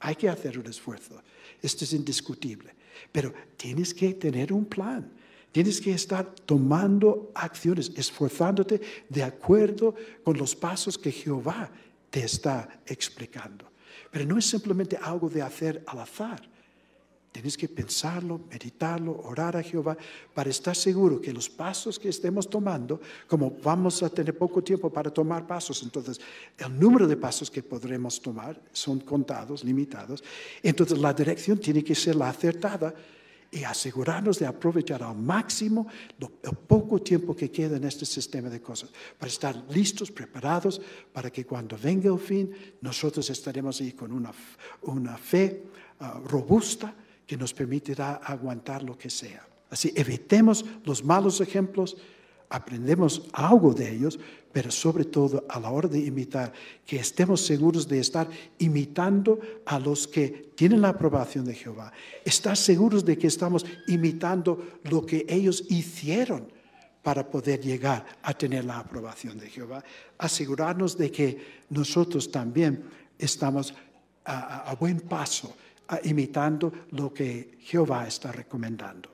[0.00, 1.22] hay que hacer un esfuerzo.
[1.62, 2.74] Esto es indiscutible.
[3.12, 5.10] Pero tienes que tener un plan.
[5.52, 9.94] Tienes que estar tomando acciones, esforzándote de acuerdo
[10.24, 11.70] con los pasos que Jehová
[12.10, 13.70] te está explicando.
[14.10, 16.42] Pero no es simplemente algo de hacer al azar.
[17.32, 19.96] Tienes que pensarlo, meditarlo, orar a Jehová
[20.34, 24.90] para estar seguro que los pasos que estemos tomando, como vamos a tener poco tiempo
[24.90, 26.18] para tomar pasos, entonces
[26.56, 30.24] el número de pasos que podremos tomar son contados, limitados,
[30.62, 32.94] entonces la dirección tiene que ser la acertada
[33.50, 35.86] y asegurarnos de aprovechar al máximo
[36.18, 40.80] el poco tiempo que queda en este sistema de cosas, para estar listos, preparados,
[41.12, 42.50] para que cuando venga el fin,
[42.80, 44.32] nosotros estaremos ahí con una,
[44.82, 45.64] una fe
[46.00, 46.94] ah, robusta
[47.28, 49.46] que nos permitirá aguantar lo que sea.
[49.68, 51.98] Así evitemos los malos ejemplos,
[52.48, 54.18] aprendemos algo de ellos,
[54.50, 56.54] pero sobre todo a la hora de imitar,
[56.86, 58.26] que estemos seguros de estar
[58.58, 61.92] imitando a los que tienen la aprobación de Jehová.
[62.24, 66.50] Estar seguros de que estamos imitando lo que ellos hicieron
[67.02, 69.84] para poder llegar a tener la aprobación de Jehová.
[70.16, 72.84] Asegurarnos de que nosotros también
[73.18, 73.74] estamos
[74.24, 75.54] a, buen paso
[76.04, 79.10] imitando lo que Jehová está recomendando.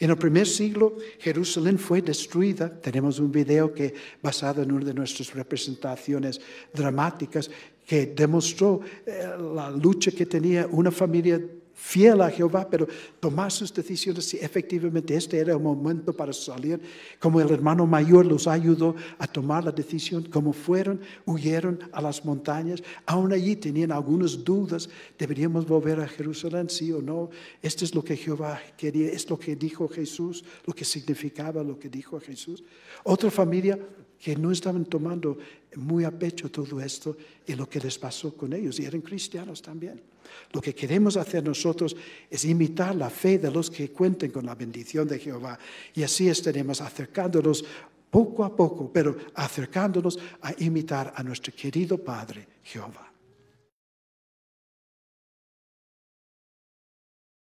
[0.00, 2.70] En el primer siglo, Jerusalén fue destruida.
[2.80, 6.40] Tenemos un video que, basado en una de nuestras representaciones
[6.72, 7.50] dramáticas,
[7.86, 11.40] que demostró eh, la lucha que tenía una familia
[11.84, 12.88] fiel a Jehová, pero
[13.20, 16.80] tomar sus decisiones si efectivamente este era el momento para salir,
[17.20, 22.24] como el hermano mayor los ayudó a tomar la decisión, como fueron, huyeron a las
[22.24, 27.28] montañas, aún allí tenían algunas dudas, deberíamos volver a Jerusalén, sí o no,
[27.60, 31.78] esto es lo que Jehová quería, es lo que dijo Jesús, lo que significaba lo
[31.78, 32.64] que dijo Jesús.
[33.04, 33.78] Otra familia
[34.18, 35.36] que no estaban tomando
[35.76, 37.14] muy a pecho todo esto
[37.46, 40.13] y lo que les pasó con ellos, y eran cristianos también.
[40.52, 41.96] Lo que queremos hacer nosotros
[42.30, 45.58] es imitar la fe de los que cuenten con la bendición de Jehová,
[45.94, 47.64] y así estaremos acercándonos
[48.10, 53.13] poco a poco, pero acercándonos a imitar a nuestro querido Padre Jehová.